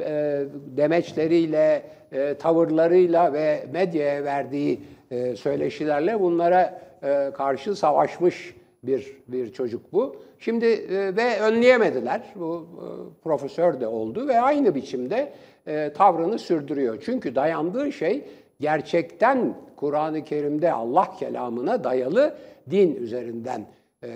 e, 0.00 0.42
demeçleriyle, 0.76 1.82
e, 2.12 2.34
tavırlarıyla 2.34 3.32
ve 3.32 3.66
medyaya 3.72 4.24
verdiği 4.24 4.80
e, 5.10 5.36
söyleşilerle 5.36 6.20
bunlara 6.20 6.80
e, 7.02 7.30
karşı 7.34 7.76
savaşmış 7.76 8.54
bir 8.86 9.16
bir 9.28 9.52
çocuk 9.52 9.92
bu. 9.92 10.16
Şimdi 10.38 10.66
e, 10.66 11.16
ve 11.16 11.40
önleyemediler. 11.40 12.22
Bu 12.34 12.66
e, 12.76 12.86
profesör 13.22 13.80
de 13.80 13.86
oldu 13.86 14.28
ve 14.28 14.40
aynı 14.40 14.74
biçimde 14.74 15.32
e, 15.66 15.92
tavrını 15.92 16.38
sürdürüyor. 16.38 17.02
Çünkü 17.04 17.34
dayandığı 17.34 17.92
şey 17.92 18.24
gerçekten 18.60 19.54
Kur'an-ı 19.76 20.24
Kerim'de 20.24 20.72
Allah 20.72 21.16
kelamına 21.18 21.84
dayalı 21.84 22.34
din 22.70 22.94
üzerinden 22.94 23.66
e, 24.02 24.08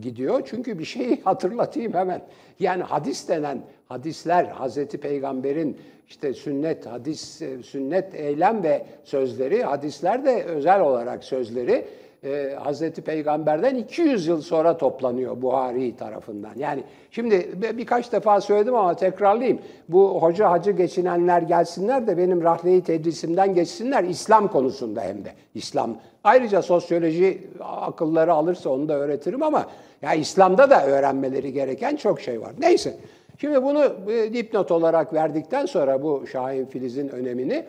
gidiyor. 0.00 0.42
Çünkü 0.46 0.78
bir 0.78 0.84
şeyi 0.84 1.20
hatırlatayım 1.24 1.94
hemen. 1.94 2.22
Yani 2.60 2.82
hadis 2.82 3.28
denen 3.28 3.62
hadisler 3.88 4.44
Hazreti 4.44 4.98
Peygamber'in 4.98 5.76
işte 6.08 6.34
sünnet, 6.34 6.86
hadis, 6.86 7.42
e, 7.42 7.62
sünnet 7.62 8.14
eylem 8.14 8.62
ve 8.62 8.86
sözleri, 9.04 9.62
hadisler 9.62 10.24
de 10.24 10.44
özel 10.44 10.80
olarak 10.80 11.24
sözleri 11.24 11.84
e, 12.24 12.54
Hazreti 12.62 13.02
Peygamber'den 13.02 13.74
200 13.74 14.26
yıl 14.26 14.40
sonra 14.42 14.76
toplanıyor 14.76 15.42
Buhari 15.42 15.96
tarafından. 15.96 16.50
Yani 16.56 16.84
şimdi 17.10 17.48
bir- 17.62 17.78
birkaç 17.78 18.12
defa 18.12 18.40
söyledim 18.40 18.74
ama 18.74 18.94
tekrarlayayım. 18.96 19.58
Bu 19.88 20.22
hoca 20.22 20.50
hacı 20.50 20.70
geçinenler 20.70 21.42
gelsinler 21.42 22.06
de 22.06 22.18
benim 22.18 22.42
rahleyi 22.42 22.82
tedrisimden 22.82 23.54
geçsinler 23.54 24.04
İslam 24.04 24.48
konusunda 24.48 25.00
hem 25.02 25.24
de. 25.24 25.32
İslam. 25.54 25.96
Ayrıca 26.24 26.62
sosyoloji 26.62 27.48
akılları 27.60 28.32
alırsa 28.32 28.70
onu 28.70 28.88
da 28.88 28.94
öğretirim 28.94 29.42
ama 29.42 29.66
ya 30.02 30.14
İslam'da 30.14 30.70
da 30.70 30.86
öğrenmeleri 30.86 31.52
gereken 31.52 31.96
çok 31.96 32.20
şey 32.20 32.40
var. 32.40 32.52
Neyse. 32.60 32.94
Şimdi 33.40 33.62
bunu 33.62 33.84
e, 34.12 34.32
dipnot 34.32 34.70
olarak 34.70 35.12
verdikten 35.14 35.66
sonra 35.66 36.02
bu 36.02 36.26
Şahin 36.26 36.66
Filiz'in 36.66 37.08
önemini 37.08 37.64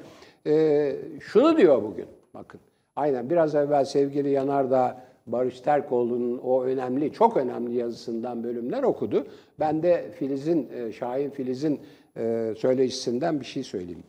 e, 0.47 0.95
şunu 1.19 1.57
diyor 1.57 1.83
bugün. 1.83 2.05
Bakın. 2.33 2.59
Aynen 2.95 3.29
biraz 3.29 3.55
evvel 3.55 3.85
sevgili 3.85 4.29
Yanardağ 4.29 5.09
Barış 5.27 5.61
Terkoğlu'nun 5.61 6.37
o 6.37 6.63
önemli, 6.63 7.13
çok 7.13 7.37
önemli 7.37 7.75
yazısından 7.77 8.43
bölümler 8.43 8.83
okudu. 8.83 9.27
Ben 9.59 9.83
de 9.83 10.11
Filiz'in, 10.11 10.69
e, 10.69 10.91
Şahin 10.91 11.29
Filiz'in 11.29 11.81
e, 12.17 12.53
söyleşisinden 12.57 13.39
bir 13.39 13.45
şey 13.45 13.63
söyleyeyim. 13.63 14.03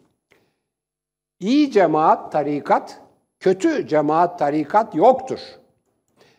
İyi 1.40 1.70
cemaat, 1.70 2.32
tarikat, 2.32 3.00
kötü 3.40 3.86
cemaat, 3.88 4.38
tarikat 4.38 4.94
yoktur. 4.94 5.38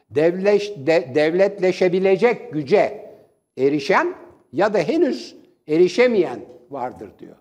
Devleş, 0.09 0.73
de- 0.77 1.11
devletleşebilecek 1.15 2.53
güce 2.53 3.11
erişen 3.57 4.15
ya 4.53 4.73
da 4.73 4.77
henüz 4.77 5.35
erişemeyen 5.67 6.39
vardır 6.69 7.09
diyor. 7.19 7.35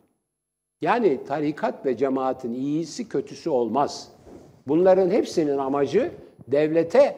Yani 0.81 1.25
tarikat 1.25 1.87
ve 1.87 1.97
cemaatin 1.97 2.55
iyisi 2.55 3.09
kötüsü 3.09 3.51
olmaz. 3.51 4.13
Bunların 4.69 5.11
hepsinin 5.11 5.59
amacı 5.59 6.11
devlete 6.49 7.17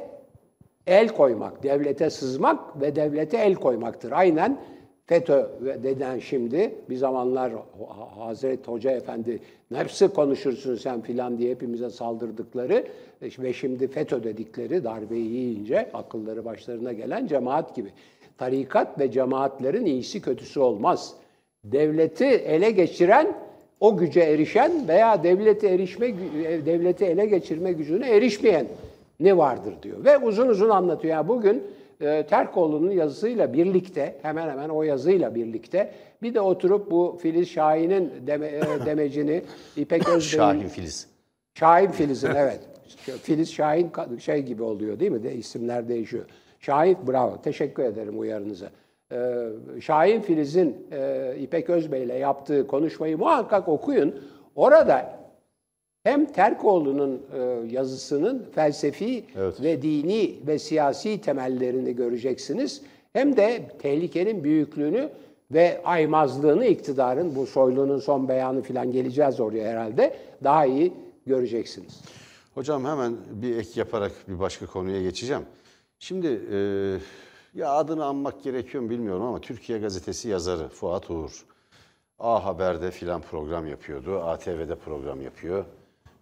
el 0.86 1.08
koymak, 1.08 1.62
devlete 1.62 2.10
sızmak 2.10 2.80
ve 2.80 2.96
devlete 2.96 3.36
el 3.36 3.54
koymaktır. 3.54 4.12
Aynen 4.12 4.58
FETÖ 5.06 5.48
deden 5.82 6.18
şimdi 6.18 6.74
bir 6.90 6.96
zamanlar 6.96 7.52
Hazreti 8.18 8.70
Hoca 8.70 8.90
Efendi 8.90 9.40
nefsi 9.70 10.08
konuşursun 10.08 10.74
sen 10.74 11.00
filan 11.00 11.38
diye 11.38 11.50
hepimize 11.50 11.90
saldırdıkları 11.90 12.84
ve 13.38 13.52
şimdi 13.52 13.88
FETÖ 13.88 14.24
dedikleri 14.24 14.84
darbeyi 14.84 15.30
yiyince 15.30 15.90
akılları 15.92 16.44
başlarına 16.44 16.92
gelen 16.92 17.26
cemaat 17.26 17.76
gibi. 17.76 17.88
Tarikat 18.38 19.00
ve 19.00 19.10
cemaatlerin 19.10 19.86
iyisi 19.86 20.22
kötüsü 20.22 20.60
olmaz. 20.60 21.14
Devleti 21.64 22.24
ele 22.24 22.70
geçiren 22.70 23.36
o 23.82 23.96
güce 23.96 24.20
erişen 24.20 24.88
veya 24.88 25.22
devlete 25.22 25.68
erişme 25.68 26.06
gü- 26.06 26.66
devleti 26.66 27.04
ele 27.04 27.26
geçirme 27.26 27.72
gücüne 27.72 28.10
erişmeyen 28.10 28.66
ne 29.20 29.36
vardır 29.36 29.74
diyor. 29.82 30.04
Ve 30.04 30.18
uzun 30.18 30.48
uzun 30.48 30.68
anlatıyor. 30.68 31.14
Yani 31.14 31.28
bugün 31.28 31.62
e, 32.00 32.26
Terkoğlu'nun 32.26 32.90
yazısıyla 32.90 33.52
birlikte, 33.52 34.16
hemen 34.22 34.48
hemen 34.50 34.68
o 34.68 34.82
yazıyla 34.82 35.34
birlikte 35.34 35.92
bir 36.22 36.34
de 36.34 36.40
oturup 36.40 36.90
bu 36.90 37.18
Filiz 37.22 37.48
Şahin'in 37.48 38.12
deme, 38.26 38.46
e, 38.46 38.60
demecini, 38.86 39.42
İpek 39.76 40.08
Özbey'in... 40.08 40.20
Şahin 40.20 40.68
Filiz. 40.68 41.08
Şahin 41.54 41.90
Filiz'in 41.90 42.30
evet. 42.36 42.60
Filiz 43.22 43.52
Şahin 43.52 43.90
şey 44.18 44.42
gibi 44.42 44.62
oluyor 44.62 45.00
değil 45.00 45.12
mi? 45.12 45.22
De 45.22 45.34
isimler 45.34 45.88
değişiyor. 45.88 46.24
Şahin 46.60 46.98
bravo. 47.06 47.42
Teşekkür 47.42 47.82
ederim 47.82 48.20
uyarınıza. 48.20 48.70
Ee, 49.12 49.80
Şahin 49.80 50.20
Filiz'in 50.20 50.76
e, 50.92 51.34
İpek 51.40 51.70
Özbey'le 51.70 52.18
yaptığı 52.18 52.66
konuşmayı 52.66 53.18
muhakkak 53.18 53.68
okuyun. 53.68 54.14
Orada 54.56 55.18
hem 56.04 56.26
Terkoğlu'nun 56.26 57.22
e, 57.34 57.38
yazısının 57.74 58.46
felsefi 58.54 59.24
Evet. 59.36 59.62
ve 59.62 59.82
dini 59.82 60.34
ve 60.46 60.58
siyasi 60.58 61.20
temellerini 61.20 61.96
göreceksiniz. 61.96 62.82
Hem 63.12 63.36
de 63.36 63.62
tehlikenin 63.78 64.44
büyüklüğünü 64.44 65.08
ve 65.50 65.80
aymazlığını 65.84 66.66
iktidarın, 66.66 67.36
bu 67.36 67.46
Soylu'nun 67.46 67.98
son 67.98 68.28
beyanı 68.28 68.62
falan 68.62 68.92
geleceğiz 68.92 69.40
oraya 69.40 69.68
herhalde, 69.68 70.16
daha 70.44 70.66
iyi 70.66 70.92
göreceksiniz. 71.26 72.00
Hocam 72.54 72.84
hemen 72.84 73.12
bir 73.32 73.56
ek 73.56 73.68
yaparak 73.76 74.12
bir 74.28 74.38
başka 74.40 74.66
konuya 74.66 75.02
geçeceğim. 75.02 75.42
Şimdi 75.98 76.40
e, 76.52 76.58
ya 77.54 77.70
adını 77.72 78.04
anmak 78.04 78.42
gerekiyor 78.42 78.82
mu 78.82 78.90
bilmiyorum 78.90 79.22
ama 79.22 79.40
Türkiye 79.40 79.78
Gazetesi 79.78 80.28
yazarı 80.28 80.68
Fuat 80.68 81.10
Uğur. 81.10 81.44
A 82.18 82.44
Haber'de 82.44 82.90
filan 82.90 83.20
program 83.20 83.66
yapıyordu. 83.66 84.20
ATV'de 84.20 84.74
program 84.74 85.22
yapıyor. 85.22 85.64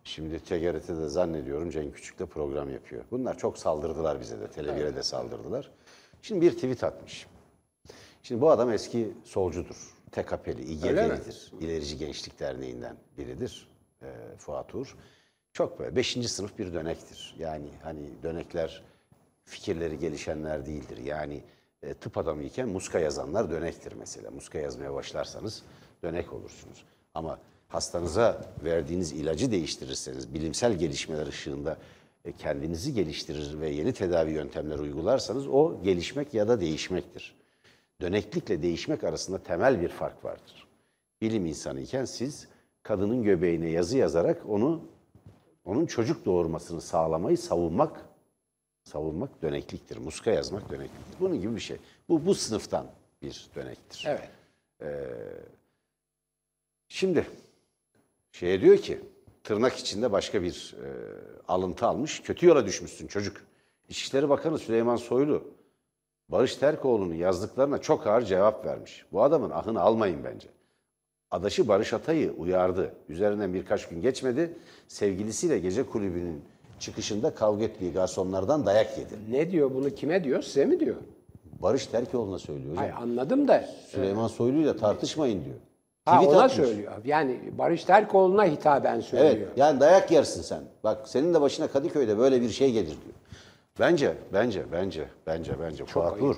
Şimdi 0.05 0.39
TGRT'de 0.39 1.09
zannediyorum 1.09 1.71
Cenk 1.71 1.95
Küçük'te 1.95 2.27
program 2.27 2.71
yapıyor. 2.71 3.05
Bunlar 3.11 3.39
çok 3.39 3.59
saldırdılar 3.59 4.21
bize 4.21 4.41
de. 4.41 4.45
Tele1'e 4.45 4.97
de 4.97 5.03
saldırdılar. 5.03 5.71
Şimdi 6.23 6.41
bir 6.41 6.53
tweet 6.53 6.85
atmış. 6.85 7.27
Şimdi 8.23 8.41
bu 8.41 8.51
adam 8.51 8.73
eski 8.73 9.13
solcudur. 9.25 9.95
TKP'li, 10.13 10.63
İGD'lidir. 10.63 11.53
İlerici 11.61 11.99
Gençlik 11.99 12.41
Derneği'nden 12.41 12.97
biridir 13.19 13.69
e, 14.03 14.07
Fuat 14.39 14.75
Uğur. 14.75 14.97
Çok 15.53 15.79
böyle 15.79 15.97
beşinci 15.97 16.29
sınıf 16.29 16.59
bir 16.59 16.75
dönektir. 16.75 17.35
Yani 17.39 17.69
hani 17.83 18.23
dönekler 18.23 18.83
fikirleri 19.51 19.99
gelişenler 19.99 20.67
değildir. 20.67 20.99
Yani 21.05 21.43
e, 21.83 21.95
tıp 21.95 22.19
adamı 22.19 22.43
iken 22.43 22.69
muska 22.69 22.99
yazanlar 22.99 23.51
dönektir 23.51 23.93
mesela. 23.93 24.31
Muska 24.31 24.59
yazmaya 24.59 24.95
başlarsanız 24.95 25.63
dönek 26.03 26.33
olursunuz. 26.33 26.85
Ama 27.15 27.39
hastanıza 27.69 28.55
verdiğiniz 28.65 29.13
ilacı 29.13 29.51
değiştirirseniz, 29.51 30.35
bilimsel 30.35 30.73
gelişmeler 30.79 31.27
ışığında 31.27 31.77
e, 32.25 32.33
kendinizi 32.33 32.95
geliştirir 32.95 33.61
ve 33.61 33.71
yeni 33.71 33.93
tedavi 33.93 34.33
yöntemleri 34.33 34.81
uygularsanız 34.81 35.49
o 35.49 35.83
gelişmek 35.83 36.35
ya 36.35 36.49
da 36.49 36.61
değişmektir. 36.61 37.35
Döneklikle 38.01 38.63
değişmek 38.63 39.05
arasında 39.05 39.43
temel 39.43 39.81
bir 39.81 39.89
fark 39.89 40.25
vardır. 40.25 40.69
Bilim 41.21 41.47
insanı 41.47 41.81
iken 41.81 42.05
siz 42.05 42.49
kadının 42.83 43.23
göbeğine 43.23 43.69
yazı 43.69 43.99
yazarak 43.99 44.43
onu 44.49 44.85
onun 45.65 45.87
çocuk 45.87 46.25
doğurmasını 46.25 46.81
sağlamayı 46.81 47.39
savunmak 47.39 48.10
savunmak 48.85 49.43
dönekliktir. 49.43 49.97
Muska 49.97 50.31
yazmak 50.31 50.71
dönekliktir. 50.71 51.21
Bunun 51.21 51.41
gibi 51.41 51.57
bir 51.57 51.61
şey. 51.61 51.77
Bu 52.09 52.27
bu 52.27 52.35
sınıftan 52.35 52.87
bir 53.23 53.51
dönektir. 53.55 54.05
Evet. 54.07 54.31
Şimdi 56.89 57.27
şeye 58.33 58.61
diyor 58.61 58.79
ki 58.79 59.01
tırnak 59.45 59.77
içinde 59.77 60.13
başka 60.13 60.43
bir 60.43 60.77
e, 60.85 60.89
alıntı 61.49 61.87
almış. 61.87 62.23
Kötü 62.23 62.47
yola 62.47 62.67
düşmüşsün 62.67 63.07
çocuk. 63.07 63.37
İçişleri 63.89 64.29
Bakanı 64.29 64.59
Süleyman 64.59 64.97
Soylu 64.97 65.45
Barış 66.29 66.57
Terkoğlu'nun 66.57 67.15
yazdıklarına 67.15 67.79
çok 67.79 68.07
ağır 68.07 68.23
cevap 68.23 68.67
vermiş. 68.67 69.05
Bu 69.13 69.23
adamın 69.23 69.51
ahını 69.51 69.81
almayın 69.81 70.25
bence. 70.25 70.49
Adaşı 71.31 71.69
Barış 71.69 71.93
Atay'ı 71.93 72.33
uyardı. 72.33 72.95
Üzerinden 73.09 73.55
birkaç 73.55 73.89
gün 73.89 74.03
geçmedi. 74.03 74.59
Sevgilisiyle 74.89 75.59
gece 75.59 75.87
kulübünün 75.87 76.45
çıkışında 76.81 77.35
kavga 77.35 77.65
ettiği 77.65 77.93
garsonlardan 77.93 78.67
dayak 78.67 78.99
yedi. 78.99 79.15
Ne 79.31 79.51
diyor 79.51 79.75
bunu 79.75 79.91
kime 79.91 80.25
diyor? 80.25 80.43
Size 80.43 80.65
mi 80.65 80.81
diyor? 80.81 80.97
Barış 81.63 81.87
Terkoğlu'na 81.87 82.39
söylüyor 82.39 82.71
hocam. 82.71 82.85
Hayır 82.85 82.95
anladım 83.03 83.49
da. 83.49 83.65
Süleyman 83.89 84.29
Soylu'yla 84.29 84.77
tartışmayın 84.77 85.45
diyor. 85.45 85.57
Ha, 86.05 86.15
Tweet 86.17 86.35
ona 86.35 86.43
atmış. 86.43 86.67
söylüyor. 86.67 86.93
Yani 87.05 87.41
Barış 87.59 87.85
Terkoğlu'na 87.85 88.45
hitaben 88.45 89.01
söylüyor. 89.01 89.31
Evet. 89.37 89.49
Yani 89.57 89.81
dayak 89.81 90.11
yersin 90.11 90.43
sen. 90.43 90.63
Bak 90.85 91.09
senin 91.09 91.35
de 91.35 91.41
başına 91.41 91.69
Kadıköy'de 91.69 92.19
böyle 92.19 92.41
bir 92.43 92.49
şey 92.49 92.73
gelir 92.73 92.87
diyor. 92.87 93.15
Bence, 93.81 94.15
bence, 94.33 94.65
bence, 94.73 95.05
bence, 95.27 95.53
bence. 95.63 95.85
Fuat 95.85 96.13
ayıp 96.13 96.23
Uğur. 96.25 96.37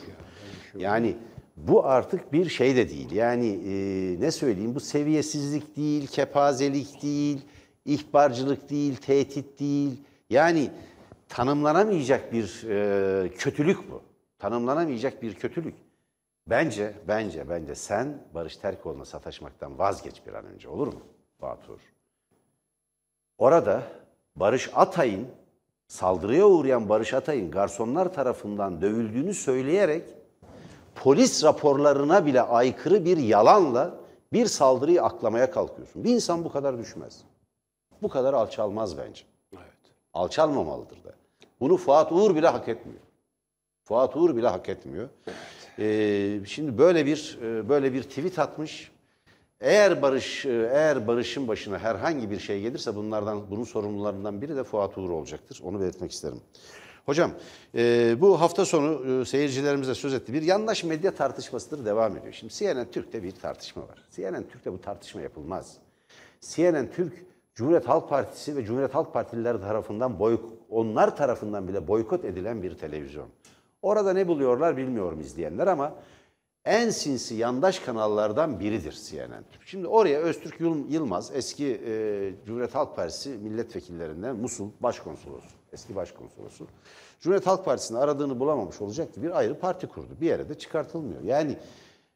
Yani 0.78 1.16
bu 1.56 1.84
artık 1.87 2.32
bir 2.32 2.49
şey 2.49 2.76
de 2.76 2.88
değil. 2.88 3.12
Yani 3.12 3.46
e, 3.49 3.72
ne 4.20 4.30
söyleyeyim 4.30 4.75
bu 4.75 4.80
seviyesizlik 4.80 5.76
değil, 5.76 6.06
kepazelik 6.06 7.02
değil, 7.02 7.40
ihbarcılık 7.84 8.70
değil, 8.70 8.96
tehdit 8.96 9.61
değil. 9.61 10.02
Yani 10.32 10.70
tanımlanamayacak 11.28 12.32
bir 12.32 12.64
e, 12.68 13.28
kötülük 13.28 13.90
bu. 13.90 14.02
Tanımlanamayacak 14.38 15.22
bir 15.22 15.34
kötülük. 15.34 15.74
Bence, 16.46 16.94
bence, 17.09 17.48
bence 17.48 17.74
sen 17.74 18.18
Barış 18.35 18.57
Terkoğlu'na 18.57 19.04
sataşmaktan 19.04 19.78
vazgeç 19.78 20.26
bir 20.26 20.33
an 20.33 20.44
önce 20.44 20.68
olur 20.68 20.87
mu 20.87 21.00
Fuat 21.40 21.68
Uğur? 21.68 21.80
Orada 23.38 23.83
Barış 24.37 24.70
Atay'ın 24.74 25.28
saldırıya 25.88 26.46
uğrayan 26.46 26.88
Barış 26.88 27.14
Atay'ın 27.14 27.50
garsonlar 27.50 28.14
tarafından 28.14 28.80
dövüldüğünü 28.80 29.35
söyleyerek 29.35 30.04
polis 30.94 31.44
raporlarına 31.44 32.26
bile 32.26 32.42
aykırı 32.42 33.04
bir 33.04 33.16
yalanla 33.16 33.94
bir 34.33 34.46
saldırıyı 34.46 35.02
aklamaya 35.02 35.50
kalkıyorsun. 35.50 36.04
Bir 36.04 36.11
insan 36.11 36.44
bu 36.44 36.52
kadar 36.52 36.78
düşmez. 36.78 37.20
Bu 38.02 38.09
kadar 38.09 38.35
alçalmaz 38.35 38.98
bence. 38.98 39.32
Alçalmamalıdır 40.14 41.05
da. 41.05 41.14
Bunu 41.61 41.77
Fuat 41.77 42.12
Uğur 42.12 42.37
bile 42.37 42.48
hak 42.48 42.68
etmiyor. 42.68 43.01
Fuat 43.85 44.16
Uğur 44.16 44.37
bile 44.37 44.48
hak 44.48 44.68
etmiyor. 44.68 45.09
Ee, 45.79 46.40
şimdi 46.46 46.79
böyle 46.79 47.07
bir 47.07 47.38
e, 47.42 47.68
böyle 47.68 47.92
bir 47.92 48.03
tweet 48.03 48.38
atmış. 48.38 48.92
Eğer 49.61 50.03
Barış 50.03 50.46
e, 50.46 50.51
eğer 50.72 51.07
Barış'ın 51.07 51.48
başına 51.48 51.79
herhangi 51.79 52.31
bir 52.31 52.38
şey 52.38 52.61
gelirse 52.61 52.96
bunlardan 52.96 53.51
bunun 53.51 53.64
sorumlularından 53.64 54.42
biri 54.42 54.57
de 54.57 54.64
Fuat 54.64 54.98
Uğur 54.98 55.11
olacaktır. 55.11 55.61
Onu 55.64 55.81
belirtmek 55.81 56.12
isterim. 56.12 56.40
Hocam 57.07 57.31
e, 57.75 58.16
bu 58.20 58.40
hafta 58.40 58.64
sonu 58.64 59.20
e, 59.20 59.25
seyircilerimize 59.25 59.94
söz 59.94 60.14
etti. 60.14 60.33
Bir 60.33 60.42
yandaş 60.42 60.85
medya 60.85 61.14
tartışmasıdır 61.14 61.85
devam 61.85 62.16
ediyor. 62.16 62.33
Şimdi 62.33 62.53
CNN 62.53 62.90
Türk'te 62.90 63.22
bir 63.22 63.31
tartışma 63.31 63.83
var. 63.83 63.98
CNN 64.11 64.48
Türk'te 64.48 64.72
bu 64.72 64.81
tartışma 64.81 65.20
yapılmaz. 65.20 65.77
CNN 66.40 66.90
Türk 66.90 67.32
Cumhuriyet 67.54 67.88
Halk 67.88 68.08
Partisi 68.08 68.56
ve 68.56 68.64
Cumhuriyet 68.64 68.94
Halk 68.94 69.12
Partililer 69.12 69.60
tarafından 69.60 70.18
boy, 70.18 70.40
onlar 70.70 71.16
tarafından 71.16 71.68
bile 71.68 71.88
boykot 71.88 72.24
edilen 72.24 72.62
bir 72.62 72.74
televizyon. 72.78 73.28
Orada 73.82 74.12
ne 74.12 74.28
buluyorlar 74.28 74.76
bilmiyorum 74.76 75.20
izleyenler 75.20 75.66
ama 75.66 75.94
en 76.64 76.90
sinsi 76.90 77.34
yandaş 77.34 77.78
kanallardan 77.78 78.60
biridir 78.60 78.92
CNN. 79.10 79.44
Şimdi 79.64 79.86
oraya 79.86 80.20
Öztürk 80.20 80.60
Yıl- 80.60 80.88
Yılmaz 80.88 81.30
eski 81.34 81.66
e, 81.86 82.34
Cumhuriyet 82.46 82.74
Halk 82.74 82.96
Partisi 82.96 83.28
milletvekillerinden 83.28 84.36
Musul 84.36 84.68
başkonsolosu, 84.80 85.48
eski 85.72 85.96
başkonsolosu. 85.96 86.66
Cumhuriyet 87.20 87.46
Halk 87.46 87.64
Partisi'ni 87.64 87.98
aradığını 87.98 88.40
bulamamış 88.40 88.80
olacak 88.80 89.14
ki 89.14 89.22
bir 89.22 89.38
ayrı 89.38 89.58
parti 89.58 89.86
kurdu. 89.86 90.16
Bir 90.20 90.26
yere 90.26 90.48
de 90.48 90.54
çıkartılmıyor. 90.54 91.22
Yani 91.22 91.56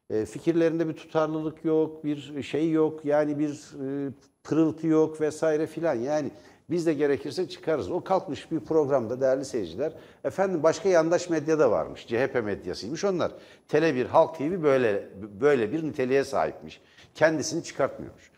e, 0.09 0.25
fikirlerinde 0.25 0.87
bir 0.87 0.93
tutarlılık 0.93 1.65
yok, 1.65 2.03
bir 2.03 2.43
şey 2.43 2.71
yok, 2.71 3.05
yani 3.05 3.39
bir 3.39 3.73
e, 4.07 4.11
pırıltı 4.47 4.87
yok 4.87 5.21
vesaire 5.21 5.67
filan. 5.67 5.95
Yani 5.95 6.31
biz 6.69 6.85
de 6.85 6.93
gerekirse 6.93 7.49
çıkarız. 7.49 7.91
O 7.91 8.03
kalkmış 8.03 8.51
bir 8.51 8.59
programda 8.59 9.21
değerli 9.21 9.45
seyirciler. 9.45 9.93
Efendim 10.23 10.63
başka 10.63 10.89
yandaş 10.89 11.29
medya 11.29 11.59
da 11.59 11.71
varmış. 11.71 12.07
CHP 12.07 12.41
medyasıymış 12.43 13.03
onlar. 13.05 13.31
Tele1, 13.69 14.05
Halk 14.05 14.37
TV 14.37 14.63
böyle 14.63 15.09
böyle 15.41 15.71
bir 15.71 15.83
niteliğe 15.83 16.23
sahipmiş. 16.23 16.81
Kendisini 17.15 17.63
çıkartmıyormuş. 17.63 18.31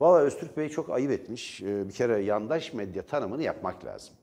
Valla 0.00 0.18
Öztürk 0.18 0.56
Bey 0.56 0.68
çok 0.68 0.90
ayıp 0.90 1.10
etmiş. 1.10 1.62
Ee, 1.62 1.88
Bir 1.88 1.92
kere 1.92 2.18
yandaş 2.18 2.72
medya 2.72 3.02
tanımını 3.02 3.42
yapmak 3.42 3.84
lazım. 3.84 4.14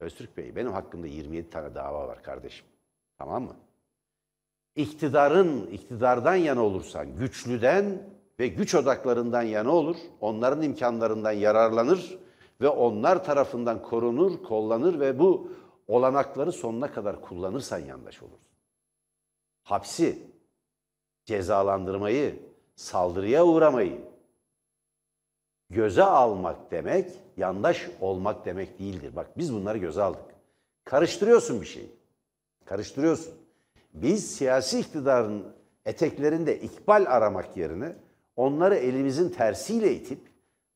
Öztürk 0.00 0.36
Bey 0.36 0.56
benim 0.56 0.72
hakkımda 0.72 1.06
27 1.06 1.50
tane 1.50 1.74
dava 1.74 2.08
var 2.08 2.22
kardeşim. 2.22 2.66
Tamam 3.18 3.42
mı? 3.42 3.56
iktidarın 4.76 5.66
iktidardan 5.66 6.34
yana 6.34 6.62
olursan, 6.62 7.16
güçlüden 7.16 8.02
ve 8.38 8.48
güç 8.48 8.74
odaklarından 8.74 9.42
yana 9.42 9.70
olur, 9.70 9.96
onların 10.20 10.62
imkanlarından 10.62 11.32
yararlanır 11.32 12.18
ve 12.60 12.68
onlar 12.68 13.24
tarafından 13.24 13.82
korunur, 13.82 14.42
kollanır 14.42 15.00
ve 15.00 15.18
bu 15.18 15.52
olanakları 15.88 16.52
sonuna 16.52 16.92
kadar 16.92 17.20
kullanırsan 17.20 17.78
yandaş 17.78 18.22
olursun. 18.22 18.38
Hapsi, 19.62 20.18
cezalandırmayı, 21.24 22.42
saldırıya 22.76 23.46
uğramayı 23.46 24.00
göze 25.70 26.02
almak 26.02 26.70
demek, 26.70 27.10
yandaş 27.36 27.90
olmak 28.00 28.46
demek 28.46 28.78
değildir. 28.78 29.16
Bak 29.16 29.38
biz 29.38 29.54
bunları 29.54 29.78
göze 29.78 30.02
aldık. 30.02 30.34
Karıştırıyorsun 30.84 31.60
bir 31.60 31.66
şeyi. 31.66 31.90
Karıştırıyorsun. 32.64 33.34
Biz 33.94 34.36
siyasi 34.36 34.80
iktidarın 34.80 35.44
eteklerinde 35.86 36.60
ikbal 36.60 37.06
aramak 37.08 37.56
yerine 37.56 37.96
onları 38.36 38.76
elimizin 38.76 39.28
tersiyle 39.28 39.94
itip 39.94 40.18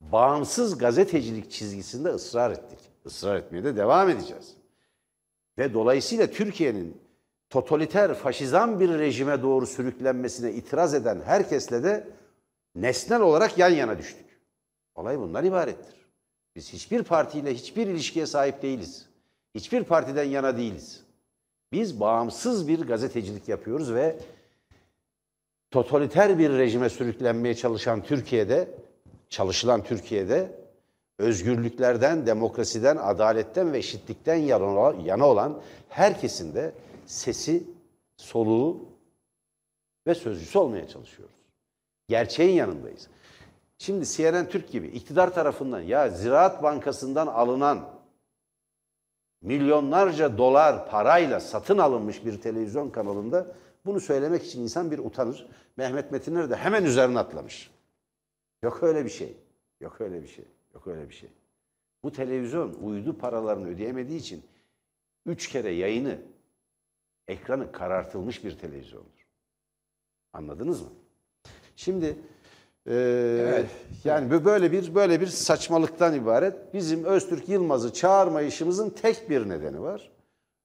bağımsız 0.00 0.78
gazetecilik 0.78 1.50
çizgisinde 1.50 2.08
ısrar 2.08 2.50
ettik. 2.50 2.78
Israr 3.04 3.36
etmeye 3.36 3.64
de 3.64 3.76
devam 3.76 4.08
edeceğiz. 4.08 4.54
Ve 5.58 5.74
dolayısıyla 5.74 6.26
Türkiye'nin 6.26 7.00
totaliter, 7.50 8.14
faşizan 8.14 8.80
bir 8.80 8.88
rejime 8.88 9.42
doğru 9.42 9.66
sürüklenmesine 9.66 10.52
itiraz 10.52 10.94
eden 10.94 11.20
herkesle 11.24 11.82
de 11.84 12.08
nesnel 12.74 13.20
olarak 13.20 13.58
yan 13.58 13.70
yana 13.70 13.98
düştük. 13.98 14.26
Olay 14.94 15.18
bundan 15.18 15.44
ibarettir. 15.44 15.94
Biz 16.56 16.72
hiçbir 16.72 17.02
partiyle 17.02 17.54
hiçbir 17.54 17.86
ilişkiye 17.86 18.26
sahip 18.26 18.62
değiliz. 18.62 19.08
Hiçbir 19.54 19.84
partiden 19.84 20.24
yana 20.24 20.56
değiliz. 20.56 21.04
Biz 21.72 22.00
bağımsız 22.00 22.68
bir 22.68 22.80
gazetecilik 22.80 23.48
yapıyoruz 23.48 23.94
ve 23.94 24.18
totaliter 25.70 26.38
bir 26.38 26.50
rejime 26.50 26.88
sürüklenmeye 26.88 27.54
çalışan 27.54 28.02
Türkiye'de, 28.02 28.70
çalışılan 29.30 29.82
Türkiye'de 29.82 30.58
özgürlüklerden, 31.18 32.26
demokrasiden, 32.26 32.96
adaletten 32.96 33.72
ve 33.72 33.78
eşitlikten 33.78 34.36
yana 35.04 35.26
olan 35.26 35.60
herkesin 35.88 36.54
de 36.54 36.72
sesi, 37.06 37.64
soluğu 38.16 38.84
ve 40.06 40.14
sözcüsü 40.14 40.58
olmaya 40.58 40.88
çalışıyoruz. 40.88 41.34
Gerçeğin 42.08 42.54
yanındayız. 42.54 43.08
Şimdi 43.78 44.06
CNN 44.06 44.48
Türk 44.48 44.68
gibi 44.68 44.86
iktidar 44.86 45.34
tarafından 45.34 45.80
ya 45.80 46.08
Ziraat 46.08 46.62
Bankası'ndan 46.62 47.26
alınan 47.26 47.90
milyonlarca 49.42 50.38
dolar 50.38 50.90
parayla 50.90 51.40
satın 51.40 51.78
alınmış 51.78 52.24
bir 52.24 52.40
televizyon 52.40 52.90
kanalında 52.90 53.46
bunu 53.86 54.00
söylemek 54.00 54.44
için 54.44 54.62
insan 54.62 54.90
bir 54.90 54.98
utanır. 54.98 55.48
Mehmet 55.76 56.12
Metiner 56.12 56.50
de 56.50 56.56
hemen 56.56 56.84
üzerine 56.84 57.18
atlamış. 57.18 57.70
Yok 58.62 58.82
öyle 58.82 59.04
bir 59.04 59.10
şey. 59.10 59.36
Yok 59.80 60.00
öyle 60.00 60.22
bir 60.22 60.28
şey. 60.28 60.44
Yok 60.74 60.86
öyle 60.86 61.08
bir 61.08 61.14
şey. 61.14 61.30
Bu 62.02 62.12
televizyon 62.12 62.74
uydu 62.74 63.18
paralarını 63.18 63.68
ödeyemediği 63.68 64.18
için 64.18 64.42
üç 65.26 65.48
kere 65.48 65.70
yayını, 65.70 66.18
ekranı 67.28 67.72
karartılmış 67.72 68.44
bir 68.44 68.58
televizyondur. 68.58 69.26
Anladınız 70.32 70.82
mı? 70.82 70.88
Şimdi 71.76 72.16
e, 72.86 72.94
evet. 73.48 73.70
yani 74.04 74.44
böyle 74.44 74.72
bir 74.72 74.94
böyle 74.94 75.20
bir 75.20 75.26
saçmalıktan 75.26 76.14
ibaret. 76.14 76.74
Bizim 76.74 77.04
Öztürk 77.04 77.48
Yılmaz'ı 77.48 77.92
çağırmayışımızın 77.92 78.90
tek 78.90 79.30
bir 79.30 79.48
nedeni 79.48 79.82
var. 79.82 80.10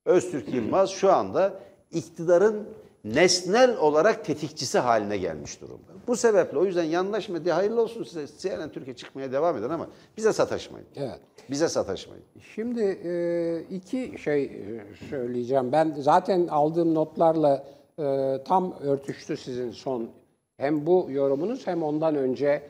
Öztürk 0.06 0.54
Yılmaz 0.54 0.90
şu 0.90 1.12
anda 1.12 1.60
iktidarın 1.92 2.70
nesnel 3.04 3.78
olarak 3.78 4.26
tetikçisi 4.26 4.80
haline 4.80 5.18
gelmiş 5.18 5.62
durumda. 5.62 5.92
Bu 6.08 6.16
sebeple 6.16 6.58
o 6.58 6.66
yüzden 6.66 6.84
yandaş 6.84 7.30
medya 7.30 7.56
hayırlı 7.56 7.82
olsun 7.82 8.04
size. 8.04 8.28
CNN 8.38 8.70
Türkiye 8.70 8.96
çıkmaya 8.96 9.32
devam 9.32 9.58
eden 9.58 9.70
ama 9.70 9.88
bize 10.18 10.34
sataşmayın. 10.34 10.88
Evet. 10.96 11.20
Bize 11.50 11.70
sataşmayın. 11.70 12.24
Şimdi 12.56 12.82
e, 13.04 13.76
iki 13.76 14.16
şey 14.24 14.44
e, 14.44 14.86
söyleyeceğim. 15.10 15.72
Ben 15.72 15.96
zaten 16.00 16.48
aldığım 16.48 16.96
notlarla 16.96 17.64
e, 18.00 18.38
tam 18.46 18.74
örtüştü 18.82 19.38
sizin 19.38 19.72
son 19.72 20.10
hem 20.58 20.86
bu 20.86 21.08
yorumunuz 21.10 21.68
hem 21.68 21.84
ondan 21.84 22.16
önce 22.16 22.64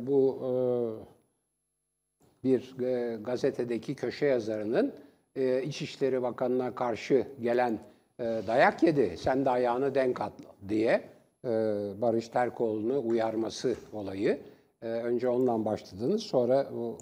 bu 0.00 0.38
bir 2.44 2.74
gazetedeki 3.24 3.94
köşe 3.94 4.26
yazarının 4.26 4.92
İçişleri 5.62 6.22
Bakanı'na 6.22 6.74
karşı 6.74 7.26
gelen 7.40 7.78
dayak 8.18 8.82
yedi, 8.82 9.16
sen 9.18 9.44
de 9.44 9.50
ayağını 9.50 9.94
denk 9.94 10.20
at 10.20 10.32
diye 10.68 11.02
Barış 12.00 12.28
Terkoğlu'nu 12.28 13.08
uyarması 13.08 13.76
olayı. 13.92 14.40
Önce 14.82 15.28
ondan 15.28 15.64
başladınız, 15.64 16.22
sonra 16.22 16.66
o 16.78 16.98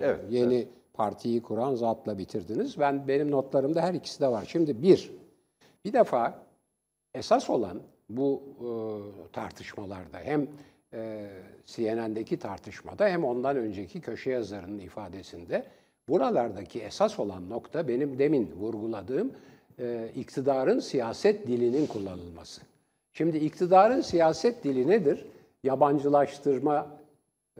evet, 0.00 0.20
yeni 0.30 0.54
evet. 0.54 0.68
partiyi 0.94 1.42
kuran 1.42 1.74
zatla 1.74 2.18
bitirdiniz. 2.18 2.78
Ben 2.78 3.08
benim 3.08 3.30
notlarımda 3.30 3.82
her 3.82 3.94
ikisi 3.94 4.20
de 4.20 4.28
var. 4.28 4.44
Şimdi 4.48 4.82
bir, 4.82 5.12
bir 5.84 5.92
defa 5.92 6.38
esas 7.14 7.50
olan 7.50 7.80
bu 8.08 8.42
tartışmalarda 9.32 10.18
hem 10.18 10.48
CNN'deki 11.66 12.38
tartışmada 12.38 13.08
hem 13.08 13.24
ondan 13.24 13.56
önceki 13.56 14.00
köşe 14.00 14.30
yazarının 14.30 14.78
ifadesinde 14.78 15.64
buralardaki 16.08 16.80
esas 16.80 17.18
olan 17.18 17.50
nokta 17.50 17.88
benim 17.88 18.18
demin 18.18 18.52
vurguladığım 18.56 19.32
e, 19.78 20.08
iktidarın 20.16 20.78
siyaset 20.78 21.46
dilinin 21.46 21.86
kullanılması. 21.86 22.62
Şimdi 23.12 23.38
iktidarın 23.38 24.00
siyaset 24.00 24.64
dili 24.64 24.88
nedir? 24.88 25.26
Yabancılaştırma 25.64 26.86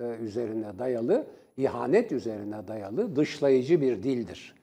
e, 0.00 0.02
üzerine 0.02 0.78
dayalı, 0.78 1.26
ihanet 1.56 2.12
üzerine 2.12 2.68
dayalı 2.68 3.16
dışlayıcı 3.16 3.80
bir 3.80 4.02
dildir. 4.02 4.54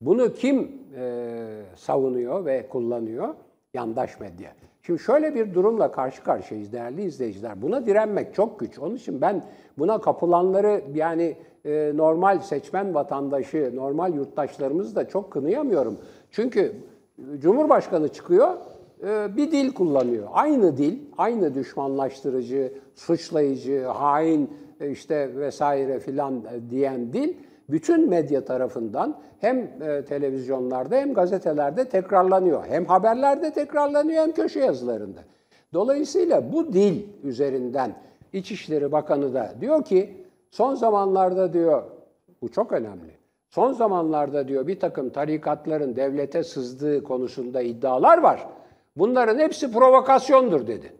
Bunu 0.00 0.34
kim 0.34 0.72
e, 0.96 1.62
savunuyor 1.76 2.44
ve 2.44 2.68
kullanıyor? 2.68 3.34
Yandaş 3.74 4.20
medya. 4.20 4.52
Şimdi 4.82 5.02
şöyle 5.02 5.34
bir 5.34 5.54
durumla 5.54 5.92
karşı 5.92 6.24
karşıyayız 6.24 6.72
değerli 6.72 7.02
izleyiciler. 7.02 7.62
Buna 7.62 7.86
direnmek 7.86 8.34
çok 8.34 8.60
güç. 8.60 8.78
Onun 8.78 8.96
için 8.96 9.20
ben 9.20 9.44
buna 9.78 10.00
kapılanları 10.00 10.82
yani 10.94 11.36
e, 11.64 11.92
normal 11.94 12.38
seçmen 12.38 12.94
vatandaşı, 12.94 13.72
normal 13.74 14.14
yurttaşlarımızı 14.14 14.96
da 14.96 15.08
çok 15.08 15.30
kınıyamıyorum. 15.30 15.98
Çünkü 16.30 16.76
Cumhurbaşkanı 17.38 18.08
çıkıyor, 18.08 18.56
e, 19.02 19.36
bir 19.36 19.52
dil 19.52 19.72
kullanıyor. 19.72 20.28
Aynı 20.32 20.76
dil, 20.76 20.98
aynı 21.18 21.54
düşmanlaştırıcı, 21.54 22.72
suçlayıcı, 22.94 23.84
hain 23.84 24.50
e, 24.80 24.90
işte 24.90 25.36
vesaire 25.36 26.00
filan 26.00 26.34
e, 26.34 26.70
diyen 26.70 27.12
dil 27.12 27.34
bütün 27.70 28.08
medya 28.08 28.44
tarafından 28.44 29.18
hem 29.40 29.78
televizyonlarda 30.08 30.96
hem 30.96 31.14
gazetelerde 31.14 31.84
tekrarlanıyor. 31.88 32.66
Hem 32.66 32.84
haberlerde 32.84 33.52
tekrarlanıyor 33.52 34.22
hem 34.22 34.32
köşe 34.32 34.60
yazılarında. 34.60 35.20
Dolayısıyla 35.72 36.52
bu 36.52 36.72
dil 36.72 37.02
üzerinden 37.24 37.94
İçişleri 38.32 38.92
Bakanı 38.92 39.34
da 39.34 39.54
diyor 39.60 39.84
ki 39.84 40.16
son 40.50 40.74
zamanlarda 40.74 41.52
diyor 41.52 41.82
bu 42.42 42.48
çok 42.48 42.72
önemli. 42.72 43.21
Son 43.54 43.72
zamanlarda 43.72 44.48
diyor 44.48 44.66
bir 44.66 44.80
takım 44.80 45.10
tarikatların 45.10 45.96
devlete 45.96 46.44
sızdığı 46.44 47.04
konusunda 47.04 47.62
iddialar 47.62 48.18
var. 48.18 48.46
Bunların 48.96 49.38
hepsi 49.38 49.72
provokasyondur 49.72 50.66
dedi. 50.66 50.92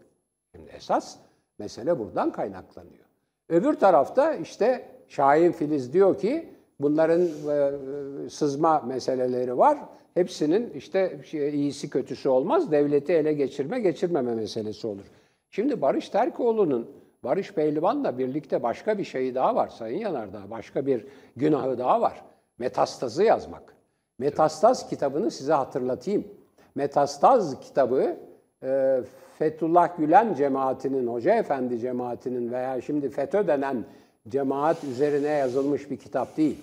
Şimdi 0.55 0.71
esas 0.71 1.15
mesele 1.59 1.99
buradan 1.99 2.31
kaynaklanıyor. 2.31 3.05
Öbür 3.49 3.73
tarafta 3.73 4.33
işte 4.33 4.85
Şahin 5.07 5.51
Filiz 5.51 5.93
diyor 5.93 6.17
ki 6.17 6.49
bunların 6.79 7.21
e, 7.21 8.29
sızma 8.29 8.79
meseleleri 8.79 9.57
var. 9.57 9.77
Hepsinin 10.13 10.69
işte 10.69 11.19
şey, 11.25 11.49
iyisi 11.49 11.89
kötüsü 11.89 12.29
olmaz. 12.29 12.71
Devleti 12.71 13.13
ele 13.13 13.33
geçirme 13.33 13.79
geçirmeme 13.79 14.35
meselesi 14.35 14.87
olur. 14.87 15.05
Şimdi 15.49 15.81
Barış 15.81 16.09
Terkoğlu'nun 16.09 16.91
Barış 17.23 17.53
Pehlivan'la 17.53 18.17
birlikte 18.17 18.63
başka 18.63 18.97
bir 18.97 19.03
şeyi 19.03 19.35
daha 19.35 19.55
var 19.55 19.67
Sayın 19.67 19.99
Yanardağ. 19.99 20.51
Başka 20.51 20.85
bir 20.85 21.05
günahı 21.35 21.77
daha 21.77 22.01
var. 22.01 22.32
Metastazı 22.59 23.23
yazmak. 23.23 23.75
Metastaz 24.19 24.89
kitabını 24.89 25.31
size 25.31 25.53
hatırlatayım. 25.53 26.27
Metastaz 26.75 27.59
kitabı 27.59 28.17
e, 28.63 29.01
Fethullah 29.39 29.97
Gülen 29.97 30.33
cemaatinin, 30.33 31.07
Hoca 31.07 31.35
Efendi 31.35 31.79
cemaatinin 31.79 32.51
veya 32.51 32.81
şimdi 32.81 33.09
FETÖ 33.09 33.47
denen 33.47 33.85
cemaat 34.29 34.83
üzerine 34.83 35.27
yazılmış 35.27 35.91
bir 35.91 35.97
kitap 35.97 36.37
değil. 36.37 36.57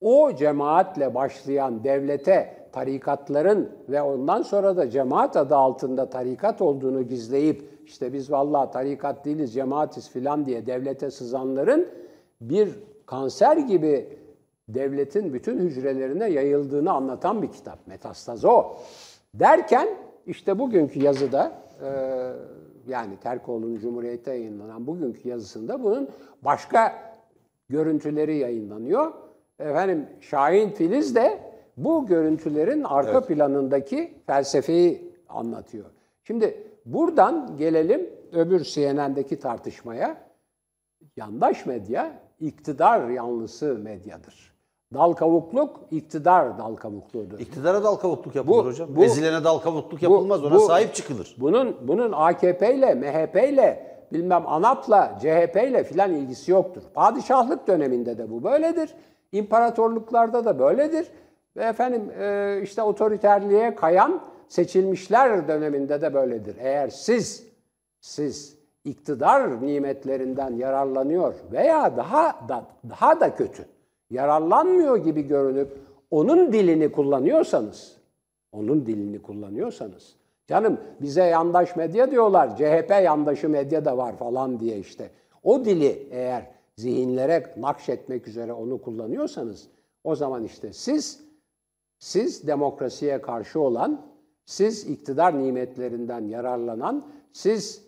O 0.00 0.34
cemaatle 0.34 1.14
başlayan 1.14 1.84
devlete 1.84 2.68
tarikatların 2.72 3.70
ve 3.88 4.02
ondan 4.02 4.42
sonra 4.42 4.76
da 4.76 4.90
cemaat 4.90 5.36
adı 5.36 5.56
altında 5.56 6.10
tarikat 6.10 6.62
olduğunu 6.62 7.02
gizleyip 7.02 7.62
işte 7.86 8.12
biz 8.12 8.30
vallahi 8.32 8.70
tarikat 8.70 9.24
değiliz 9.24 9.54
cemaatiz 9.54 10.10
filan 10.10 10.46
diye 10.46 10.66
devlete 10.66 11.10
sızanların 11.10 11.88
bir 12.40 12.68
kanser 13.06 13.56
gibi 13.56 14.08
devletin 14.68 15.34
bütün 15.34 15.58
hücrelerine 15.58 16.30
yayıldığını 16.30 16.92
anlatan 16.92 17.42
bir 17.42 17.52
kitap. 17.52 17.86
Metastaz 17.86 18.44
o. 18.44 18.76
Derken 19.34 19.88
işte 20.26 20.58
bugünkü 20.58 21.02
yazıda 21.02 21.52
e, 21.82 21.88
yani 22.86 23.16
Terkoğlu'nun 23.16 23.78
Cumhuriyet'te 23.78 24.30
yayınlanan 24.30 24.86
bugünkü 24.86 25.28
yazısında 25.28 25.82
bunun 25.82 26.08
başka 26.42 26.92
görüntüleri 27.68 28.36
yayınlanıyor. 28.36 29.12
Efendim 29.58 30.06
Şahin 30.20 30.70
Filiz 30.70 31.14
de 31.14 31.38
bu 31.76 32.06
görüntülerin 32.06 32.82
arka 32.82 33.18
evet. 33.18 33.28
planındaki 33.28 34.14
felsefeyi 34.26 35.14
anlatıyor. 35.28 35.90
Şimdi 36.24 36.66
buradan 36.86 37.56
gelelim 37.56 38.10
öbür 38.32 38.60
CNN'deki 38.60 39.38
tartışmaya. 39.38 40.24
Yandaş 41.16 41.66
medya 41.66 42.20
iktidar 42.40 43.08
yanlısı 43.08 43.78
medyadır. 43.78 44.53
Dal 44.94 45.12
kavukluk 45.12 45.80
iktidar 45.90 46.58
dal 46.58 46.76
kavukluğudur. 46.76 47.38
İktidara 47.38 47.84
dal 47.84 47.96
kavukluk 47.96 48.34
yapılır 48.34 48.64
bu, 48.64 48.68
hocam. 48.68 48.88
Bu, 48.96 49.04
Ezilene 49.04 49.44
dal 49.44 49.58
kavukluk 49.58 50.02
yapılmaz. 50.02 50.42
Bu, 50.42 50.46
Ona 50.46 50.54
bu, 50.54 50.60
sahip 50.60 50.94
çıkılır. 50.94 51.36
Bunun 51.38 51.76
bunun 51.88 52.12
AKP 52.12 52.74
ile, 52.74 52.94
MHP 52.94 53.52
ile, 53.52 53.96
bilmem 54.12 54.44
ANAP'la, 54.46 55.18
CHP 55.20 55.56
ile 55.68 55.84
filan 55.84 56.12
ilgisi 56.12 56.50
yoktur. 56.50 56.82
Padişahlık 56.94 57.68
döneminde 57.68 58.18
de 58.18 58.30
bu 58.30 58.44
böyledir. 58.44 58.94
İmparatorluklarda 59.32 60.44
da 60.44 60.58
böyledir. 60.58 61.06
Ve 61.56 61.64
efendim 61.64 62.10
e, 62.20 62.60
işte 62.62 62.82
otoriterliğe 62.82 63.74
kayan 63.74 64.20
seçilmişler 64.48 65.48
döneminde 65.48 66.00
de 66.00 66.14
böyledir. 66.14 66.56
Eğer 66.60 66.88
siz 66.88 67.46
siz 68.00 68.58
iktidar 68.84 69.66
nimetlerinden 69.66 70.56
yararlanıyor 70.56 71.34
veya 71.52 71.96
daha 71.96 72.48
da 72.48 72.64
daha 72.90 73.20
da 73.20 73.34
kötü 73.34 73.64
yararlanmıyor 74.14 74.96
gibi 74.96 75.22
görünüp 75.22 75.78
onun 76.10 76.52
dilini 76.52 76.92
kullanıyorsanız, 76.92 77.96
onun 78.52 78.86
dilini 78.86 79.22
kullanıyorsanız, 79.22 80.16
canım 80.46 80.80
bize 81.00 81.24
yandaş 81.24 81.76
medya 81.76 82.10
diyorlar, 82.10 82.56
CHP 82.56 82.90
yandaşı 82.90 83.48
medya 83.48 83.84
da 83.84 83.96
var 83.96 84.16
falan 84.16 84.60
diye 84.60 84.78
işte. 84.78 85.10
O 85.42 85.64
dili 85.64 86.08
eğer 86.10 86.46
zihinlere 86.76 87.54
nakşetmek 87.56 88.28
üzere 88.28 88.52
onu 88.52 88.82
kullanıyorsanız 88.82 89.68
o 90.04 90.14
zaman 90.14 90.44
işte 90.44 90.72
siz 90.72 91.24
siz 91.98 92.46
demokrasiye 92.46 93.20
karşı 93.20 93.60
olan, 93.60 94.06
siz 94.44 94.90
iktidar 94.90 95.38
nimetlerinden 95.38 96.28
yararlanan, 96.28 97.04
siz 97.32 97.84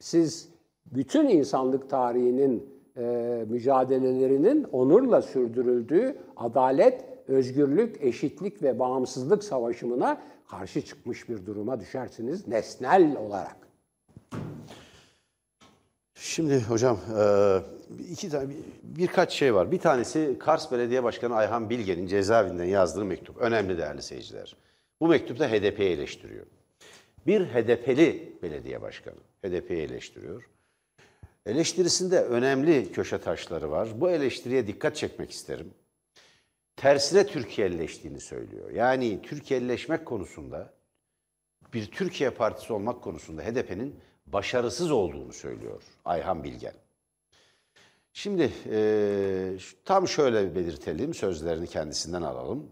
siz 0.00 0.48
bütün 0.86 1.28
insanlık 1.28 1.90
tarihinin 1.90 2.74
e, 2.96 3.44
mücadelelerinin 3.48 4.64
onurla 4.72 5.22
sürdürüldüğü 5.22 6.16
adalet, 6.36 7.04
özgürlük, 7.28 7.96
eşitlik 8.00 8.62
ve 8.62 8.78
bağımsızlık 8.78 9.44
savaşımına 9.44 10.22
karşı 10.48 10.82
çıkmış 10.82 11.28
bir 11.28 11.46
duruma 11.46 11.80
düşersiniz 11.80 12.48
nesnel 12.48 13.16
olarak. 13.16 13.56
Şimdi 16.14 16.62
hocam 16.62 16.98
e, 17.18 17.58
iki 18.10 18.28
tane 18.28 18.52
birkaç 18.82 19.32
şey 19.32 19.54
var. 19.54 19.72
Bir 19.72 19.78
tanesi 19.78 20.36
Kars 20.38 20.72
Belediye 20.72 21.04
Başkanı 21.04 21.34
Ayhan 21.34 21.70
Bilge'nin 21.70 22.06
cezaevinden 22.06 22.64
yazdığı 22.64 23.04
mektup. 23.04 23.36
Önemli 23.36 23.78
değerli 23.78 24.02
seyirciler. 24.02 24.56
Bu 25.00 25.08
mektupta 25.08 25.48
HDP'yi 25.48 25.90
eleştiriyor. 25.90 26.46
Bir 27.26 27.46
HDP'li 27.46 28.32
belediye 28.42 28.82
başkanı 28.82 29.16
HDP'yi 29.44 29.80
eleştiriyor. 29.80 30.48
Eleştirisinde 31.46 32.20
önemli 32.20 32.92
köşe 32.92 33.18
taşları 33.18 33.70
var. 33.70 34.00
Bu 34.00 34.10
eleştiriye 34.10 34.66
dikkat 34.66 34.96
çekmek 34.96 35.30
isterim. 35.30 35.74
Tersine 36.76 37.26
Türkiye'lileştiğini 37.26 38.20
söylüyor. 38.20 38.70
Yani 38.70 39.22
Türkiye'lileşmek 39.22 40.06
konusunda 40.06 40.72
bir 41.74 41.86
Türkiye 41.86 42.30
partisi 42.30 42.72
olmak 42.72 43.02
konusunda 43.02 43.42
HDP'nin 43.42 44.00
başarısız 44.26 44.90
olduğunu 44.90 45.32
söylüyor 45.32 45.82
Ayhan 46.04 46.44
Bilgen. 46.44 46.74
Şimdi 48.12 48.52
e, 48.70 49.58
tam 49.84 50.08
şöyle 50.08 50.54
belirtelim, 50.54 51.14
sözlerini 51.14 51.66
kendisinden 51.66 52.22
alalım. 52.22 52.70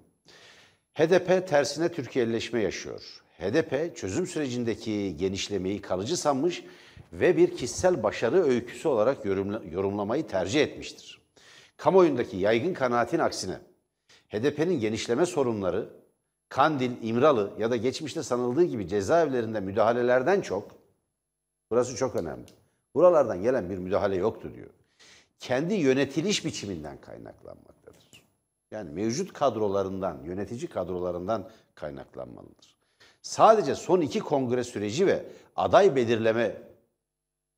HDP 0.95 1.49
tersine 1.49 1.89
Türkiye'lileşme 1.93 2.63
yaşıyor. 2.63 3.23
HDP 3.39 3.97
çözüm 3.97 4.27
sürecindeki 4.27 5.17
genişlemeyi 5.17 5.81
kalıcı 5.81 6.17
sanmış 6.17 6.65
ve 7.13 7.37
bir 7.37 7.57
kişisel 7.57 8.03
başarı 8.03 8.43
öyküsü 8.43 8.89
olarak 8.89 9.25
yorumla, 9.25 9.63
yorumlamayı 9.71 10.27
tercih 10.27 10.63
etmiştir. 10.63 11.23
Kamuoyundaki 11.77 12.37
yaygın 12.37 12.75
kanaatin 12.75 13.19
aksine 13.19 13.59
HDP'nin 14.29 14.81
genişleme 14.81 15.27
sorunları 15.27 15.89
Kandil, 16.49 16.91
İmralı 17.03 17.53
ya 17.59 17.71
da 17.71 17.77
geçmişte 17.77 18.23
sanıldığı 18.23 18.65
gibi 18.65 18.89
cezaevlerinde 18.89 19.61
müdahalelerden 19.61 20.41
çok, 20.41 20.71
burası 21.71 21.97
çok 21.97 22.17
önemli, 22.17 22.47
buralardan 22.95 23.43
gelen 23.43 23.71
bir 23.71 23.79
müdahale 23.79 24.17
yoktu 24.17 24.53
diyor. 24.55 24.71
Kendi 25.39 25.75
yönetiliş 25.75 26.45
biçiminden 26.45 27.01
kaynaklanmaktadır. 27.01 28.23
Yani 28.71 28.91
mevcut 28.91 29.33
kadrolarından, 29.33 30.19
yönetici 30.25 30.67
kadrolarından 30.67 31.49
kaynaklanmalıdır. 31.75 32.77
Sadece 33.23 33.75
son 33.75 34.01
iki 34.01 34.21
kongre 34.21 34.65
süreci 34.65 35.07
ve 35.07 35.25
aday 35.57 35.97
belirleme 35.97 36.72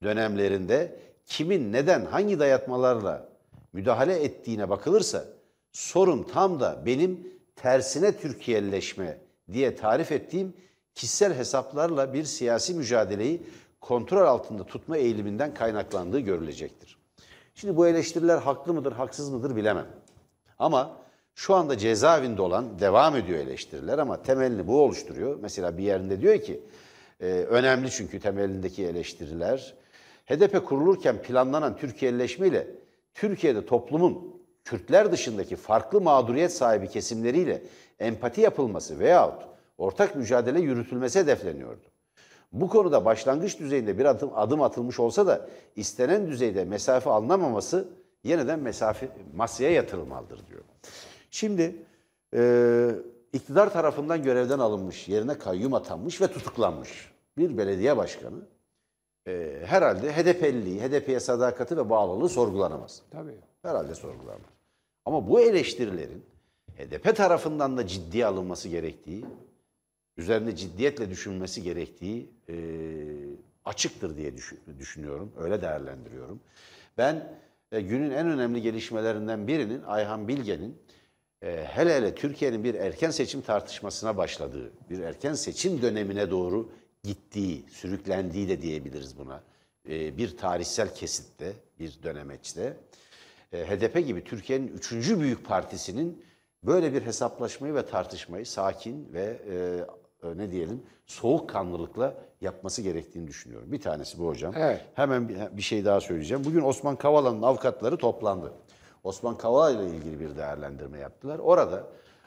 dönemlerinde 0.03 0.99
kimin 1.27 1.73
neden 1.73 2.05
hangi 2.05 2.39
dayatmalarla 2.39 3.29
müdahale 3.73 4.25
ettiğine 4.25 4.69
bakılırsa 4.69 5.25
sorun 5.73 6.23
tam 6.23 6.61
da 6.61 6.83
benim 6.87 7.29
tersine 7.57 8.17
Türkiye'leşme 8.17 9.19
diye 9.53 9.77
tarif 9.77 10.13
ettiğim 10.13 10.55
kişisel 10.95 11.35
hesaplarla 11.35 12.15
bir 12.15 12.25
siyasi 12.25 12.75
mücadeleyi 12.75 13.43
kontrol 13.81 14.27
altında 14.27 14.67
tutma 14.67 14.97
eğiliminden 14.97 15.55
kaynaklandığı 15.55 16.21
görülecektir. 16.21 16.99
Şimdi 17.55 17.77
bu 17.77 17.87
eleştiriler 17.87 18.39
haklı 18.39 18.75
mıdır, 18.75 18.93
haksız 18.93 19.31
mıdır 19.31 19.57
bilemem. 19.57 19.87
Ama 20.59 20.97
şu 21.35 21.55
anda 21.55 21.79
cezaevinde 21.79 22.43
olan 22.43 22.79
devam 22.79 23.17
ediyor 23.17 23.39
eleştiriler 23.39 23.99
ama 23.99 24.23
temelini 24.23 24.67
bu 24.67 24.83
oluşturuyor. 24.83 25.39
Mesela 25.41 25.79
bir 25.79 25.83
yerinde 25.83 26.21
diyor 26.21 26.41
ki, 26.41 26.61
e, 27.21 27.27
önemli 27.27 27.91
çünkü 27.91 28.21
temelindeki 28.21 28.87
eleştiriler. 28.87 29.75
HDP 30.27 30.67
kurulurken 30.67 31.23
planlanan 31.23 31.77
Türkiye'leşme 31.77 32.49
ile 32.49 32.67
Türkiye'de 33.15 33.67
toplumun 33.67 34.35
Kürtler 34.65 35.13
dışındaki 35.13 35.57
farklı 35.57 36.01
mağduriyet 36.01 36.53
sahibi 36.53 36.89
kesimleriyle 36.89 37.63
empati 37.99 38.41
yapılması 38.41 38.99
veyahut 38.99 39.43
ortak 39.79 40.17
mücadele 40.17 40.61
yürütülmesi 40.61 41.19
hedefleniyordu. 41.19 41.83
Bu 42.53 42.69
konuda 42.69 43.05
başlangıç 43.05 43.59
düzeyinde 43.59 43.99
bir 43.99 44.05
adım, 44.05 44.31
adım 44.35 44.63
atılmış 44.63 45.01
olsa 45.01 45.27
da 45.27 45.49
istenen 45.77 46.27
düzeyde 46.27 46.65
mesafe 46.65 47.11
alınamaması 47.11 47.89
yeniden 48.25 48.59
mesafe 48.59 49.09
masaya 49.35 49.71
yatırılmalıdır 49.71 50.41
diyor. 50.49 50.63
Şimdi 51.31 51.77
e, 52.35 52.91
iktidar 53.33 53.73
tarafından 53.73 54.23
görevden 54.23 54.59
alınmış, 54.59 55.09
yerine 55.09 55.39
kayyum 55.39 55.75
atanmış 55.75 56.21
ve 56.21 56.27
tutuklanmış 56.27 57.13
bir 57.39 57.59
belediye 57.59 57.97
başkanı 57.97 58.37
e, 59.27 59.63
herhalde 59.65 60.13
HDP'liliği, 60.13 60.81
HDP'ye 60.81 61.21
sadakati 61.21 61.77
ve 61.77 61.91
bağlılığı 61.91 62.29
sorgulanamaz. 62.29 63.03
Tabii. 63.11 63.37
Herhalde 63.63 63.95
sorgulanmaz. 63.95 64.51
Ama 65.05 65.29
bu 65.29 65.41
eleştirilerin 65.41 66.25
HDP 66.77 67.17
tarafından 67.17 67.77
da 67.77 67.87
ciddiye 67.87 68.27
alınması 68.27 68.69
gerektiği, 68.69 69.25
üzerinde 70.17 70.57
ciddiyetle 70.57 71.11
düşünülmesi 71.11 71.63
gerektiği 71.63 72.31
e, 72.49 72.55
açıktır 73.65 74.17
diye 74.17 74.37
düşün, 74.37 74.61
düşünüyorum. 74.79 75.33
Öyle 75.39 75.63
değerlendiriyorum. 75.63 76.41
Ben 76.99 77.39
e, 77.73 77.81
günün 77.81 78.11
en 78.11 78.27
önemli 78.27 78.63
gelişmelerinden 78.63 79.47
birinin 79.47 79.83
Ayhan 79.83 80.29
Bilge'nin 80.29 80.79
e, 81.43 81.65
hele 81.65 81.95
hele 81.95 82.15
Türkiye'nin 82.15 82.65
bir 82.65 82.75
erken 82.75 83.11
seçim 83.11 83.41
tartışmasına 83.41 84.17
başladığı, 84.17 84.73
bir 84.91 85.01
erken 85.01 85.33
seçim 85.33 85.83
dönemine 85.83 86.31
doğru 86.31 86.73
gittiği, 87.05 87.65
sürüklendiği 87.71 88.49
de 88.49 88.63
diyebiliriz 88.63 89.19
buna. 89.19 89.43
E, 89.89 90.17
bir 90.19 90.37
tarihsel 90.37 90.95
kesitte, 90.95 91.53
bir 91.81 91.99
dönemeçte. 92.03 92.77
E, 93.53 93.67
HDP 93.67 94.07
gibi 94.07 94.25
Türkiye'nin 94.25 94.69
üçüncü 94.69 95.21
büyük 95.21 95.47
partisinin 95.47 96.25
böyle 96.63 96.93
bir 96.93 97.03
hesaplaşmayı 97.03 97.75
ve 97.75 97.87
tartışmayı 97.87 98.47
sakin 98.47 99.09
ve 99.13 99.41
e, 99.51 99.55
e, 100.29 100.39
ne 100.39 100.51
diyelim 100.51 100.83
soğukkanlılıkla 101.07 102.15
yapması 102.41 102.83
gerektiğini 102.83 103.27
düşünüyorum. 103.27 103.73
Bir 103.73 103.81
tanesi 103.81 104.19
bu 104.19 104.29
hocam. 104.29 104.55
Evet. 104.57 104.85
Hemen 104.95 105.29
bir, 105.29 105.37
bir 105.57 105.63
şey 105.63 105.85
daha 105.85 106.01
söyleyeceğim. 106.01 106.45
Bugün 106.45 106.63
Osman 106.63 106.97
Kavala'nın 106.97 107.43
avukatları 107.43 107.97
toplandı. 107.97 108.53
Osman 109.05 109.39
Kavala 109.39 109.71
ile 109.71 109.97
ilgili 109.97 110.21
bir 110.21 110.37
değerlendirme 110.37 110.99
yaptılar. 110.99 111.39
Orada 111.39 111.87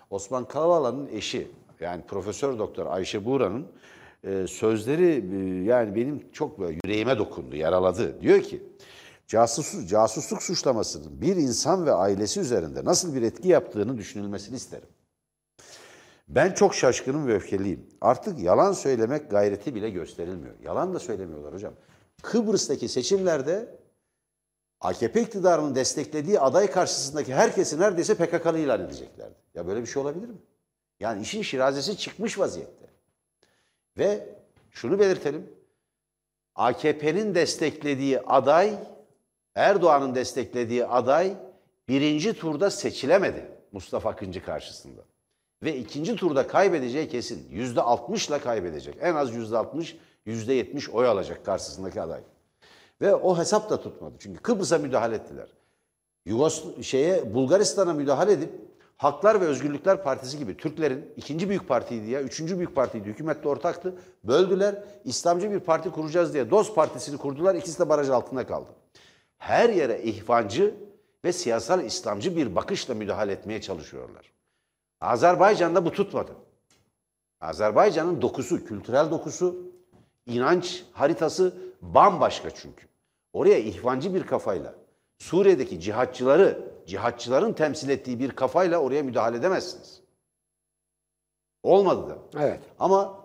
Osman 0.10 0.46
Kavala'nın 0.46 1.08
eşi 1.08 1.48
yani 1.80 2.02
Profesör 2.08 2.60
Doktor 2.60 2.86
Ayşe 2.86 3.26
Buğra'nın 3.26 3.68
e, 4.28 4.48
sözleri 4.48 5.26
e, 5.34 5.64
yani 5.64 5.96
benim 5.96 6.32
çok 6.32 6.60
böyle 6.60 6.80
yüreğime 6.84 7.18
dokundu, 7.18 7.56
yaraladı. 7.56 8.22
Diyor 8.22 8.42
ki 8.42 8.64
casus, 9.28 9.88
casusluk 9.88 10.44
suçlamasının 10.44 11.22
bir 11.22 11.36
insan 11.36 11.86
ve 11.86 11.92
ailesi 11.92 12.40
üzerinde 12.40 12.86
nasıl 12.86 13.16
bir 13.16 13.22
etki 13.22 13.48
yaptığını 13.48 13.98
düşünülmesini 13.98 14.56
isterim. 14.56 14.90
Ben 16.28 16.52
çok 16.52 16.76
şaşkınım 16.76 17.28
ve 17.28 17.36
öfkeliyim. 17.36 17.90
Artık 18.02 18.40
yalan 18.40 18.74
söylemek 18.74 19.32
gayreti 19.32 19.76
bile 19.76 19.90
gösterilmiyor. 19.90 20.56
Yalan 20.64 20.94
da 20.94 21.00
söylemiyorlar 21.00 21.54
hocam. 21.54 21.74
Kıbrıs'taki 22.22 22.90
seçimlerde 22.90 23.78
AKP 24.82 25.22
iktidarının 25.22 25.76
desteklediği 25.76 26.40
aday 26.40 26.72
karşısındaki 26.72 27.34
herkesi 27.34 27.80
neredeyse 27.80 28.16
PKK'lı 28.16 28.60
ilan 28.60 28.82
edeceklerdi. 28.82 29.36
Ya 29.54 29.68
böyle 29.68 29.82
bir 29.82 29.86
şey 29.86 30.02
olabilir 30.02 30.28
mi? 30.28 30.38
Yani 31.00 31.22
işin 31.22 31.42
şirazesi 31.42 31.98
çıkmış 31.98 32.40
vaziyette. 32.40 32.88
Ve 33.98 34.30
şunu 34.72 35.00
belirtelim. 35.00 35.50
AKP'nin 36.56 37.36
desteklediği 37.36 38.20
aday, 38.20 38.74
Erdoğan'ın 39.56 40.16
desteklediği 40.16 40.86
aday 40.86 41.38
birinci 41.88 42.34
turda 42.34 42.70
seçilemedi 42.70 43.52
Mustafa 43.72 44.10
Akıncı 44.10 44.46
karşısında. 44.46 45.02
Ve 45.64 45.78
ikinci 45.78 46.16
turda 46.16 46.48
kaybedeceği 46.48 47.10
kesin. 47.10 47.50
Yüzde 47.50 47.82
altmışla 47.82 48.42
kaybedecek. 48.42 48.96
En 49.02 49.16
az 49.16 49.36
yüzde 49.36 49.58
altmış, 49.58 49.98
yüzde 50.26 50.54
yetmiş 50.54 50.90
oy 50.90 51.08
alacak 51.08 51.46
karşısındaki 51.46 52.02
aday. 52.02 52.22
Ve 53.02 53.16
o 53.16 53.38
hesap 53.38 53.70
da 53.70 53.82
tutmadı. 53.82 54.16
Çünkü 54.20 54.42
Kıbrıs'a 54.42 54.78
müdahale 54.78 55.16
ettiler. 55.16 55.50
Yugos 56.26 56.82
şeye 56.82 57.34
Bulgaristan'a 57.34 57.94
müdahale 57.94 58.32
edip 58.32 58.52
Haklar 58.98 59.42
ve 59.42 59.46
Özgürlükler 59.46 60.04
Partisi 60.04 60.38
gibi 60.38 60.58
Türklerin 60.58 61.14
ikinci 61.16 61.50
büyük 61.50 61.68
partiydi 61.68 62.10
ya, 62.10 62.22
üçüncü 62.22 62.58
büyük 62.58 62.76
partiydi. 62.76 63.10
Hükümette 63.10 63.50
ortaktı. 63.50 63.96
Böldüler. 64.24 64.84
İslamcı 65.04 65.52
bir 65.52 65.60
parti 65.60 65.90
kuracağız 65.90 66.34
diye 66.34 66.52
DOS 66.52 66.76
Partisi'ni 66.76 67.18
kurdular. 67.18 67.56
İkisi 67.56 67.80
de 67.80 67.90
baraj 67.90 68.10
altında 68.10 68.48
kaldı. 68.48 68.70
Her 69.38 69.70
yere 69.70 70.02
ihvancı 70.02 70.76
ve 71.26 71.34
siyasal 71.34 71.86
İslamcı 71.86 72.36
bir 72.38 72.56
bakışla 72.56 72.94
müdahale 72.94 73.32
etmeye 73.32 73.62
çalışıyorlar. 73.62 74.34
Azerbaycan'da 75.02 75.86
bu 75.86 75.92
tutmadı. 75.92 76.32
Azerbaycan'ın 77.42 78.22
dokusu, 78.22 78.66
kültürel 78.66 79.12
dokusu, 79.12 79.56
inanç 80.26 80.84
haritası 80.94 81.58
bambaşka 81.82 82.50
çünkü. 82.50 82.88
Oraya 83.34 83.58
ihvancı 83.58 84.14
bir 84.14 84.24
kafayla, 84.24 84.76
Suriye'deki 85.18 85.80
cihatçıları, 85.80 86.77
cihatçıların 86.88 87.54
temsil 87.54 87.90
ettiği 87.90 88.20
bir 88.20 88.32
kafayla 88.32 88.80
oraya 88.80 89.04
müdahale 89.04 89.38
edemezsiniz. 89.38 90.02
Olmadı 91.64 92.10
da. 92.10 92.40
Evet. 92.44 92.60
Ama 92.80 93.24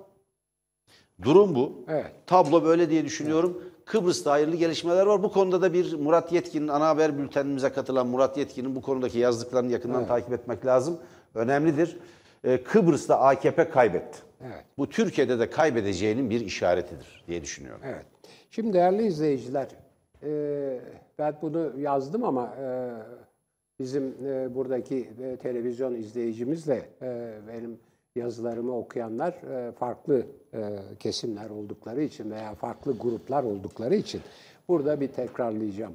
durum 1.23 1.55
bu. 1.55 1.85
Evet. 1.89 2.13
Tablo 2.27 2.65
böyle 2.65 2.91
diye 2.91 3.05
düşünüyorum. 3.05 3.63
Kıbrıs'ta 3.85 4.31
hayırlı 4.31 4.57
gelişmeler 4.57 5.07
var. 5.07 5.23
Bu 5.23 5.33
konuda 5.33 5.63
da 5.63 5.73
bir 5.73 5.95
Murat 5.95 6.33
Yetkin'in 6.33 6.69
ana 6.69 6.89
haber 6.89 7.19
bültenimize 7.19 7.73
katılan 7.73 8.07
Murat 8.07 8.37
Yetkin'in 8.37 8.77
bu 8.77 8.83
konudaki 8.83 9.19
yazdıklarını 9.19 9.73
yakından 9.73 10.07
takip 10.07 10.33
etmek 10.33 10.67
lazım. 10.67 10.99
Önemlidir. 11.35 11.99
Ee, 12.45 12.63
Kıbrıs'ta 12.63 13.21
AKP 13.21 13.69
kaybetti. 13.71 14.19
Evet. 14.45 14.65
Bu 14.79 14.89
Türkiye'de 14.89 15.39
de 15.39 15.51
kaybedeceğinin 15.51 16.31
bir 16.31 16.41
işaretidir 16.41 17.25
diye 17.29 17.43
düşünüyorum. 17.43 17.83
Evet. 17.85 18.07
Şimdi 18.51 18.73
değerli 18.73 19.07
izleyiciler, 19.07 19.69
e, 20.23 20.81
ben 21.19 21.39
bunu 21.43 21.81
yazdım 21.81 22.25
ama 22.25 22.55
e, 22.61 22.65
bizim 23.83 24.15
e, 24.27 24.55
buradaki 24.55 25.09
e, 25.23 25.37
televizyon 25.37 25.95
izleyicimizle 25.95 26.89
e, 27.03 27.33
benim 27.49 27.79
yazılarımı 28.17 28.79
okuyanlar 28.79 29.33
e, 29.33 29.73
farklı 29.73 30.27
e, 30.55 30.61
kesimler 30.99 31.51
oldukları 31.51 32.03
için 32.03 32.31
veya 32.31 32.55
farklı 32.55 32.99
gruplar 32.99 33.45
oldukları 33.45 33.95
için 33.95 34.21
burada 34.69 35.01
bir 35.01 35.09
tekrarlayacağım. 35.09 35.95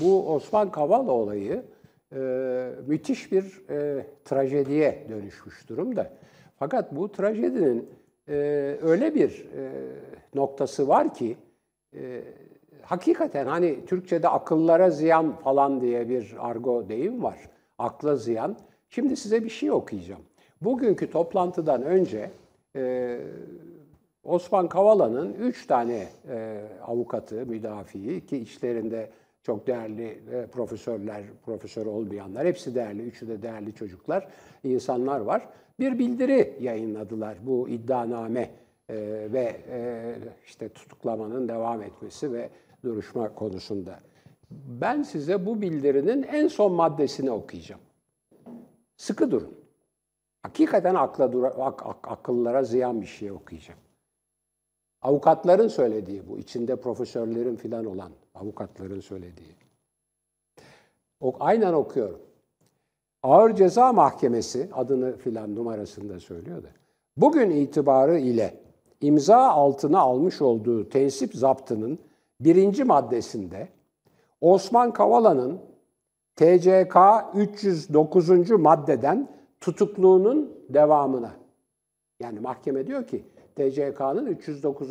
Bu 0.00 0.34
Osman 0.34 0.70
Kavala 0.70 1.12
olayı 1.12 1.62
e, 2.12 2.70
müthiş 2.86 3.32
bir 3.32 3.62
e, 3.70 4.06
trajediye 4.24 5.06
dönüşmüş 5.08 5.68
durumda. 5.68 6.10
Fakat 6.58 6.96
bu 6.96 7.12
trajedinin 7.12 7.88
e, 8.28 8.34
öyle 8.82 9.14
bir 9.14 9.46
e, 9.56 9.70
noktası 10.34 10.88
var 10.88 11.14
ki 11.14 11.36
e, 11.96 12.22
hakikaten 12.84 13.46
hani 13.46 13.86
Türkçe'de 13.86 14.28
akıllara 14.28 14.90
ziyan 14.90 15.36
falan 15.36 15.80
diye 15.80 16.08
bir 16.08 16.34
argo 16.38 16.88
deyim 16.88 17.22
var. 17.22 17.38
Akla 17.78 18.16
ziyan. 18.16 18.56
Şimdi 18.90 19.16
size 19.16 19.44
bir 19.44 19.50
şey 19.50 19.70
okuyacağım. 19.70 20.22
Bugünkü 20.60 21.10
toplantıdan 21.10 21.82
önce 21.82 22.30
e, 22.76 23.18
Osman 24.24 24.68
Kavala'nın 24.68 25.34
üç 25.34 25.66
tane 25.66 26.08
e, 26.28 26.62
avukatı, 26.86 27.34
müdafiği 27.34 28.26
ki 28.26 28.36
içlerinde 28.36 29.10
çok 29.42 29.66
değerli 29.66 30.18
e, 30.32 30.46
profesörler, 30.46 31.22
profesör 31.44 31.86
olmayanlar, 31.86 32.46
hepsi 32.46 32.74
değerli, 32.74 33.02
üçü 33.02 33.28
de 33.28 33.42
değerli 33.42 33.74
çocuklar, 33.74 34.28
insanlar 34.64 35.20
var. 35.20 35.48
Bir 35.80 35.98
bildiri 35.98 36.56
yayınladılar 36.60 37.36
bu 37.42 37.68
iddianame 37.68 38.50
e, 38.88 38.94
ve 39.32 39.56
e, 39.70 40.14
işte 40.46 40.68
tutuklamanın 40.68 41.48
devam 41.48 41.82
etmesi 41.82 42.32
ve 42.32 42.48
duruşma 42.84 43.34
konusunda. 43.34 44.00
Ben 44.50 45.02
size 45.02 45.46
bu 45.46 45.62
bildirinin 45.62 46.22
en 46.22 46.48
son 46.48 46.72
maddesini 46.72 47.30
okuyacağım. 47.30 47.80
Sıkı 48.96 49.30
durun. 49.30 49.54
Hakikaten 50.42 50.94
akla 50.94 51.32
dura, 51.32 51.48
ak, 51.48 51.86
ak, 51.86 52.08
akıllara 52.10 52.62
ziyan 52.62 53.00
bir 53.00 53.06
şey 53.06 53.32
okuyacağım. 53.32 53.80
Avukatların 55.02 55.68
söylediği 55.68 56.28
bu, 56.28 56.38
içinde 56.38 56.76
profesörlerin 56.76 57.56
filan 57.56 57.84
olan 57.84 58.12
avukatların 58.34 59.00
söylediği. 59.00 59.56
O, 61.20 61.36
aynen 61.40 61.72
okuyorum. 61.72 62.20
Ağır 63.22 63.54
Ceza 63.54 63.92
Mahkemesi 63.92 64.68
adını 64.72 65.16
filan 65.16 65.54
numarasında 65.54 66.20
söylüyor 66.20 66.62
da. 66.62 66.68
Bugün 67.16 67.50
itibarı 67.50 68.18
ile 68.18 68.60
imza 69.00 69.38
altına 69.38 70.00
almış 70.00 70.42
olduğu 70.42 70.88
tensip 70.88 71.34
zaptının 71.34 71.98
birinci 72.44 72.84
maddesinde 72.84 73.68
Osman 74.40 74.92
Kavala'nın 74.92 75.60
TCK 76.36 76.96
309. 77.34 78.50
maddeden 78.50 79.28
tutukluğunun 79.60 80.52
devamına. 80.68 81.30
Yani 82.20 82.40
mahkeme 82.40 82.86
diyor 82.86 83.06
ki 83.06 83.24
TCK'nın 83.56 84.26
309. 84.26 84.90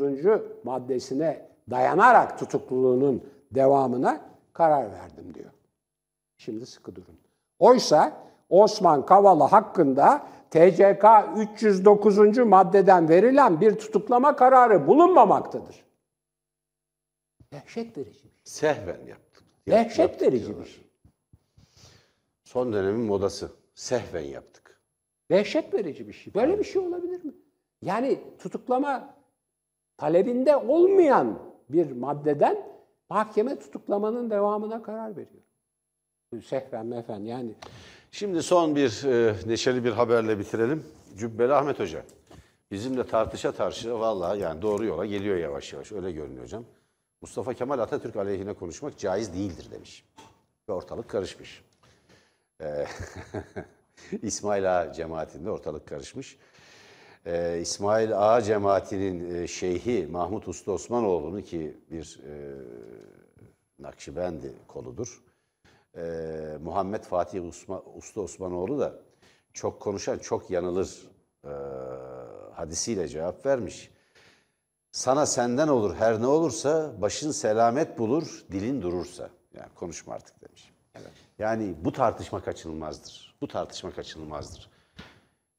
maddesine 0.63 1.47
dayanarak 1.69 2.39
tutukluluğunun 2.39 3.23
devamına 3.51 4.21
karar 4.53 4.91
verdim 4.91 5.33
diyor. 5.33 5.51
Şimdi 6.37 6.65
sıkı 6.65 6.95
durun. 6.95 7.19
Oysa 7.59 8.13
Osman 8.49 9.05
Kavala 9.05 9.51
hakkında 9.51 10.23
TCK 10.49 11.05
309. 11.55 12.37
maddeden 12.37 13.09
verilen 13.09 13.61
bir 13.61 13.75
tutuklama 13.75 14.35
kararı 14.35 14.87
bulunmamaktadır. 14.87 15.90
Dehşet 17.53 17.97
verici. 17.97 18.27
Sehven 18.43 19.05
yaptık. 19.07 19.43
Dehşet 19.67 19.99
Yaptık 19.99 20.21
verici 20.21 20.45
diyorlar. 20.45 20.65
bir 20.65 20.71
şey. 20.71 20.83
Son 22.43 22.73
dönemin 22.73 23.01
modası. 23.05 23.51
Sehven 23.75 24.21
yaptık. 24.21 24.81
Dehşet 25.31 25.73
verici 25.73 26.07
bir 26.07 26.13
şey. 26.13 26.33
Böyle 26.33 26.59
bir 26.59 26.63
şey 26.63 26.81
olabilir 26.81 27.23
mi? 27.25 27.33
Yani 27.81 28.19
tutuklama 28.39 29.15
talebinde 29.97 30.55
olmayan 30.55 31.39
bir 31.69 31.91
maddeden 31.91 32.67
mahkeme 33.09 33.59
tutuklamanın 33.59 34.29
devamına 34.29 34.83
karar 34.83 35.11
veriyor. 35.17 35.43
Sehven 36.43 36.85
mefen 36.85 37.19
yani. 37.19 37.55
Şimdi 38.11 38.43
son 38.43 38.75
bir 38.75 39.03
e, 39.05 39.35
neşeli 39.45 39.83
bir 39.83 39.91
haberle 39.91 40.39
bitirelim. 40.39 40.83
Cübbeli 41.17 41.53
Ahmet 41.53 41.79
Hoca. 41.79 42.03
Bizimle 42.71 43.05
tartışa 43.05 43.51
tartışa 43.51 43.99
vallahi 43.99 44.39
yani 44.39 44.61
doğru 44.61 44.85
yola 44.85 45.05
geliyor 45.05 45.37
yavaş 45.37 45.73
yavaş. 45.73 45.91
Öyle 45.91 46.11
görünüyor 46.11 46.43
hocam. 46.43 46.65
Mustafa 47.21 47.53
Kemal 47.53 47.79
Atatürk 47.79 48.15
aleyhine 48.15 48.53
konuşmak 48.53 48.97
caiz 48.97 49.33
değildir 49.33 49.67
demiş. 49.71 50.05
Ve 50.69 50.73
ortalık 50.73 51.09
karışmış. 51.09 51.63
Ee, 52.61 52.85
İsmail 54.21 54.79
Ağa 54.79 54.93
cemaatinde 54.93 55.51
ortalık 55.51 55.87
karışmış. 55.87 56.37
Ee, 57.25 57.59
İsmail 57.61 58.17
Ağa 58.17 58.41
cemaatinin 58.41 59.35
e, 59.35 59.47
şeyhi 59.47 60.07
Mahmut 60.11 60.47
Usta 60.47 60.71
Osmanoğlu'nu 60.71 61.41
ki 61.41 61.77
bir 61.91 62.19
e, 62.27 62.33
Nakşibendi 63.79 64.53
koludur. 64.67 65.23
Ee, 65.97 66.57
Muhammed 66.63 67.03
Fatih 67.03 67.41
Usta 67.95 68.21
Osmanoğlu 68.21 68.79
da 68.79 68.99
çok 69.53 69.79
konuşan 69.79 70.17
çok 70.17 70.51
yanılır 70.51 71.09
e, 71.43 71.51
hadisiyle 72.53 73.07
cevap 73.07 73.45
vermiş. 73.45 73.91
Sana 74.91 75.25
senden 75.25 75.67
olur 75.67 75.95
her 75.95 76.21
ne 76.21 76.27
olursa 76.27 76.93
başın 77.01 77.31
selamet 77.31 77.99
bulur 77.99 78.43
dilin 78.51 78.81
durursa. 78.81 79.29
Yani 79.53 79.69
konuşma 79.75 80.13
artık 80.13 80.41
demiş. 80.41 80.71
Yani 81.39 81.75
bu 81.81 81.91
tartışma 81.91 82.43
kaçınılmazdır. 82.43 83.35
Bu 83.41 83.47
tartışma 83.47 83.91
kaçınılmazdır. 83.91 84.69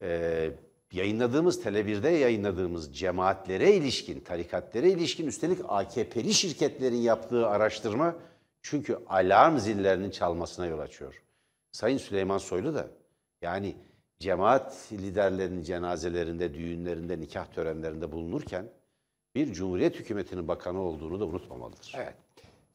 Ee, 0.01 0.51
yayınladığımız 0.91 1.65
Tele1'de 1.65 2.09
yayınladığımız 2.09 2.97
cemaatlere 2.97 3.73
ilişkin, 3.73 4.19
tarikatlere 4.19 4.91
ilişkin 4.91 5.27
üstelik 5.27 5.59
AKP'li 5.67 6.33
şirketlerin 6.33 7.01
yaptığı 7.01 7.47
araştırma 7.47 8.15
çünkü 8.61 8.99
alarm 9.07 9.57
zillerinin 9.57 10.11
çalmasına 10.11 10.65
yol 10.65 10.79
açıyor. 10.79 11.23
Sayın 11.71 11.97
Süleyman 11.97 12.37
Soylu 12.37 12.75
da 12.75 12.87
yani 13.41 13.75
cemaat 14.19 14.91
liderlerinin 14.91 15.63
cenazelerinde, 15.63 16.53
düğünlerinde, 16.53 17.19
nikah 17.19 17.45
törenlerinde 17.45 18.11
bulunurken 18.11 18.65
bir 19.35 19.53
Cumhuriyet 19.53 19.99
hükümetinin 19.99 20.47
bakanı 20.47 20.81
olduğunu 20.81 21.19
da 21.19 21.25
unutmamalıdır. 21.25 21.95
Evet. 21.97 22.15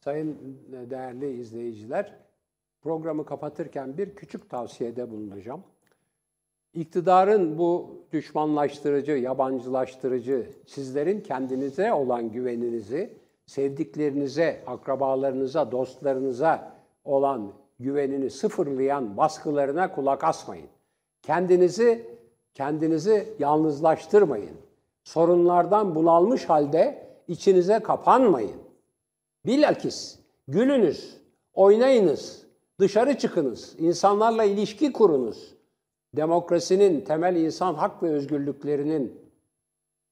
Sayın 0.01 0.59
değerli 0.91 1.41
izleyiciler, 1.41 2.15
programı 2.83 3.27
kapatırken 3.27 3.99
bir 3.99 4.15
küçük 4.15 4.51
tavsiyede 4.51 5.11
bulunacağım. 5.11 5.63
İktidarın 6.75 7.59
bu 7.59 8.03
düşmanlaştırıcı, 8.13 9.13
yabancılaştırıcı, 9.13 10.51
sizlerin 10.67 11.21
kendinize 11.21 11.93
olan 11.93 12.33
güveninizi, 12.33 13.17
sevdiklerinize, 13.47 14.65
akrabalarınıza, 14.67 15.73
dostlarınıza 15.73 16.73
olan 17.05 17.53
güvenini 17.81 18.31
sıfırlayan 18.31 19.17
baskılarına 19.17 19.95
kulak 19.95 20.25
asmayın. 20.25 20.69
Kendinizi 21.23 22.19
kendinizi 22.55 23.35
yalnızlaştırmayın. 23.39 24.57
Sorunlardan 25.09 25.95
bunalmış 25.95 26.45
halde 26.45 27.09
içinize 27.29 27.79
kapanmayın. 27.79 28.57
Bilakis 29.47 30.19
gülünüz, 30.49 31.17
oynayınız, 31.55 32.47
dışarı 32.81 33.19
çıkınız, 33.19 33.75
insanlarla 33.79 34.45
ilişki 34.45 34.93
kurunuz. 34.93 35.55
Demokrasinin, 36.17 37.01
temel 37.01 37.37
insan 37.37 37.75
hak 37.75 38.03
ve 38.03 38.11
özgürlüklerinin 38.11 39.21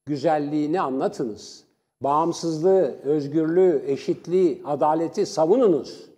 güzelliğini 0.07 0.81
anlatınız. 0.81 1.65
Bağımsızlığı, 2.01 2.95
özgürlüğü, 3.05 3.83
eşitliği, 3.87 4.63
adaleti 4.65 5.27
savununuz. 5.27 6.11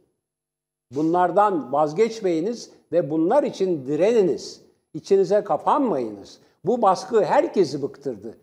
Bunlardan 0.91 1.73
vazgeçmeyiniz 1.73 2.71
ve 2.93 3.11
bunlar 3.11 3.43
için 3.43 3.87
direniniz. 3.87 4.63
İçinize 4.95 5.45
kapanmayınız. 5.45 6.39
Bu 6.65 6.83
baskı 6.83 7.25
herkesi 7.25 7.83
bıktırdı. 7.83 8.39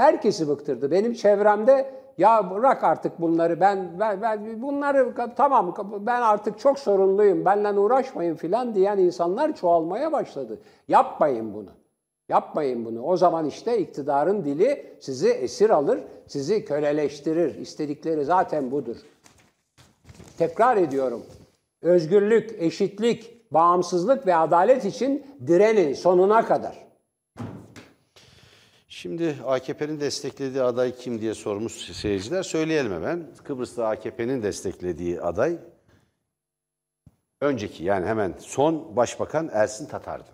Herkesi 0.00 0.48
bıktırdı. 0.48 0.90
Benim 0.90 1.12
çevremde 1.12 1.90
ya 2.18 2.50
bırak 2.50 2.84
artık 2.84 3.20
bunları 3.20 3.60
ben, 3.60 4.00
ben, 4.00 4.22
ben 4.22 4.62
bunları 4.62 5.14
tamam 5.36 5.74
ben 6.00 6.20
artık 6.20 6.58
çok 6.58 6.78
sorunluyum 6.78 7.44
benden 7.44 7.76
uğraşmayın 7.76 8.34
filan 8.34 8.74
diyen 8.74 8.98
insanlar 8.98 9.56
çoğalmaya 9.56 10.12
başladı. 10.12 10.58
Yapmayın 10.88 11.54
bunu. 11.54 11.68
Yapmayın 12.28 12.84
bunu. 12.84 13.02
O 13.02 13.16
zaman 13.16 13.46
işte 13.46 13.78
iktidarın 13.78 14.44
dili 14.44 14.96
sizi 15.00 15.28
esir 15.28 15.70
alır, 15.70 16.00
sizi 16.26 16.64
köleleştirir. 16.64 17.54
İstedikleri 17.54 18.24
zaten 18.24 18.70
budur. 18.70 18.96
Tekrar 20.38 20.76
ediyorum. 20.76 21.22
Özgürlük, 21.82 22.56
eşitlik, 22.58 23.52
bağımsızlık 23.52 24.26
ve 24.26 24.36
adalet 24.36 24.84
için 24.84 25.26
direnin 25.46 25.94
sonuna 25.94 26.44
kadar. 26.44 26.89
Şimdi 29.00 29.36
AKP'nin 29.46 30.00
desteklediği 30.00 30.62
aday 30.62 30.96
kim 30.96 31.20
diye 31.20 31.34
sormuş 31.34 31.72
seyirciler. 31.72 32.42
Söyleyelim 32.42 32.92
hemen. 32.92 33.26
Kıbrıs'ta 33.44 33.88
AKP'nin 33.88 34.42
desteklediği 34.42 35.20
aday 35.20 35.58
önceki 37.40 37.84
yani 37.84 38.06
hemen 38.06 38.34
son 38.38 38.96
başbakan 38.96 39.50
Ersin 39.52 39.86
Tatar'dı. 39.86 40.28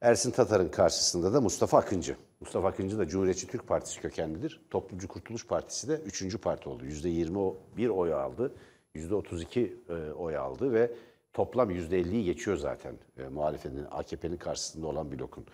Ersin 0.00 0.30
Tatar'ın 0.30 0.68
karşısında 0.68 1.32
da 1.32 1.40
Mustafa 1.40 1.78
Akıncı. 1.78 2.16
Mustafa 2.40 2.68
Akıncı 2.68 2.98
da 2.98 3.08
Cumhuriyetçi 3.08 3.46
Türk 3.46 3.68
Partisi 3.68 4.00
kökenlidir. 4.00 4.60
Toplumcu 4.70 5.08
Kurtuluş 5.08 5.46
Partisi 5.46 5.88
de 5.88 5.94
3. 5.94 6.40
parti 6.40 6.68
oldu. 6.68 6.84
%21 6.86 7.88
oy 7.88 8.14
aldı. 8.14 8.54
%32 8.94 9.72
e, 9.88 10.12
oy 10.12 10.36
aldı 10.36 10.72
ve 10.72 10.90
toplam 11.32 11.70
%50'yi 11.70 12.24
geçiyor 12.24 12.56
zaten 12.56 12.94
e, 13.18 13.22
muhalefetin, 13.22 13.86
AKP'nin 13.90 14.36
karşısında 14.36 14.86
olan 14.86 15.12
blokun. 15.12 15.44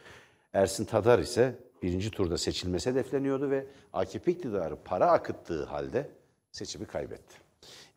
Ersin 0.53 0.85
Tatar 0.85 1.19
ise 1.19 1.66
birinci 1.87 2.11
turda 2.11 2.39
seçilmesi 2.39 2.91
hedefleniyordu 2.91 3.51
ve 3.51 3.67
AKP 3.93 4.33
iktidarı 4.33 4.77
para 4.85 5.11
akıttığı 5.11 5.65
halde 5.65 6.09
seçimi 6.53 6.87
kaybetti. 6.87 7.35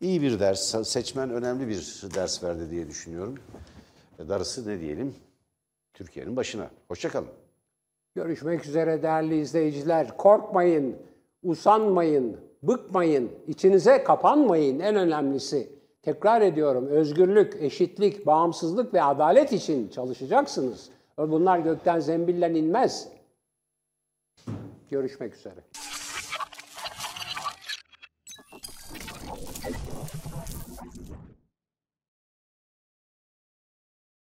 İyi 0.00 0.22
bir 0.22 0.40
ders, 0.40 0.88
seçmen 0.88 1.30
önemli 1.30 1.68
bir 1.68 2.02
ders 2.14 2.44
verdi 2.44 2.70
diye 2.70 2.88
düşünüyorum. 2.88 3.38
E, 4.18 4.28
Darısı 4.28 4.68
ne 4.68 4.80
diyelim? 4.80 5.14
Türkiye'nin 5.94 6.36
başına. 6.36 6.70
Hoşçakalın. 6.88 7.28
Görüşmek 8.14 8.66
üzere 8.66 9.02
değerli 9.02 9.40
izleyiciler. 9.40 10.16
Korkmayın, 10.16 10.96
usanmayın, 11.42 12.36
bıkmayın, 12.62 13.30
içinize 13.46 14.04
kapanmayın 14.04 14.80
en 14.80 14.96
önemlisi. 14.96 15.72
Tekrar 16.02 16.40
ediyorum 16.40 16.86
özgürlük, 16.86 17.56
eşitlik, 17.60 18.26
bağımsızlık 18.26 18.94
ve 18.94 19.02
adalet 19.02 19.52
için 19.52 19.88
çalışacaksınız. 19.88 20.90
Bunlar 21.18 21.58
gökten 21.58 22.00
zembille 22.00 22.58
inmez. 22.58 23.19
Görüşmek 24.90 25.34
üzere. 25.34 25.60